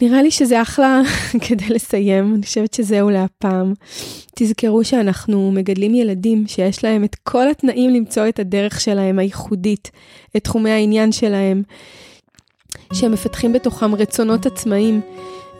נראה 0.00 0.22
לי 0.22 0.30
שזה 0.30 0.62
אחלה 0.62 1.02
כדי 1.48 1.68
לסיים, 1.68 2.34
אני 2.34 2.42
חושבת 2.42 2.74
שזהו 2.74 3.10
להפעם. 3.10 3.74
תזכרו 4.34 4.84
שאנחנו 4.84 5.52
מגדלים 5.52 5.94
ילדים 5.94 6.44
שיש 6.46 6.84
להם 6.84 7.04
את 7.04 7.14
כל 7.14 7.48
התנאים 7.48 7.90
למצוא 7.90 8.28
את 8.28 8.38
הדרך 8.38 8.80
שלהם 8.80 9.18
הייחודית, 9.18 9.90
את 10.36 10.44
תחומי 10.44 10.70
העניין 10.70 11.12
שלהם, 11.12 11.62
שהם 12.92 13.12
מפתחים 13.12 13.52
בתוכם 13.52 13.94
רצונות 13.94 14.46
עצמאיים, 14.46 15.00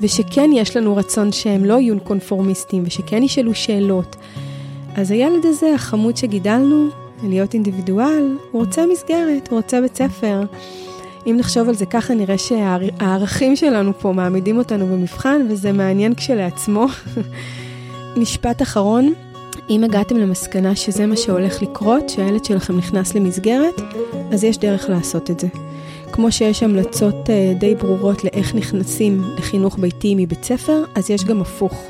ושכן 0.00 0.50
יש 0.54 0.76
לנו 0.76 0.96
רצון 0.96 1.32
שהם 1.32 1.64
לא 1.64 1.80
יהיו 1.80 2.00
קונפורמיסטים, 2.00 2.82
ושכן 2.86 3.22
ישאלו 3.22 3.54
שאלות. 3.54 4.16
אז 4.96 5.10
הילד 5.10 5.46
הזה, 5.46 5.74
החמוד 5.74 6.16
שגידלנו, 6.16 6.88
להיות 7.22 7.54
אינדיבידואל, 7.54 8.36
הוא 8.52 8.64
רוצה 8.64 8.86
מסגרת, 8.92 9.48
הוא 9.50 9.56
רוצה 9.56 9.80
בית 9.80 9.96
ספר. 9.96 10.40
אם 11.26 11.36
נחשוב 11.38 11.68
על 11.68 11.74
זה 11.74 11.86
ככה, 11.86 12.14
נראה 12.14 12.38
שהערכים 12.38 13.56
שלנו 13.56 13.92
פה 13.98 14.12
מעמידים 14.12 14.58
אותנו 14.58 14.86
במבחן, 14.86 15.46
וזה 15.50 15.72
מעניין 15.72 16.14
כשלעצמו. 16.14 16.86
משפט 18.20 18.62
אחרון, 18.62 19.12
אם 19.70 19.84
הגעתם 19.84 20.16
למסקנה 20.16 20.76
שזה 20.76 21.06
מה 21.06 21.16
שהולך 21.16 21.62
לקרות, 21.62 22.08
שהילד 22.08 22.44
שלכם 22.44 22.76
נכנס 22.78 23.14
למסגרת, 23.14 23.80
אז 24.32 24.44
יש 24.44 24.58
דרך 24.58 24.88
לעשות 24.88 25.30
את 25.30 25.40
זה. 25.40 25.48
כמו 26.12 26.32
שיש 26.32 26.62
המלצות 26.62 27.30
אה, 27.30 27.52
די 27.58 27.74
ברורות 27.74 28.24
לאיך 28.24 28.54
נכנסים 28.54 29.22
לחינוך 29.38 29.78
ביתי 29.78 30.14
מבית 30.14 30.44
ספר, 30.44 30.84
אז 30.94 31.10
יש 31.10 31.24
גם 31.24 31.40
הפוך. 31.40 31.82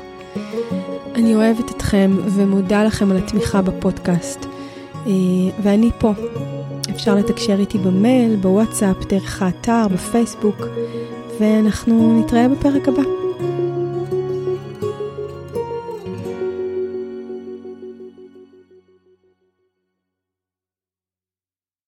אני 1.15 1.35
אוהבת 1.35 1.71
אתכם 1.71 2.11
ומודה 2.25 2.83
לכם 2.83 3.11
על 3.11 3.17
התמיכה 3.17 3.61
בפודקאסט. 3.61 4.45
אה, 5.07 5.11
ואני 5.63 5.89
פה. 5.99 6.13
אפשר 6.97 7.15
לתקשר 7.15 7.59
איתי 7.59 7.77
במייל, 7.77 8.35
בוואטסאפ, 8.35 9.05
דרך 9.05 9.41
האתר, 9.41 9.87
בפייסבוק, 9.93 10.57
ואנחנו 11.39 12.19
נתראה 12.19 12.47
בפרק 12.47 12.87
הבא. 12.87 13.26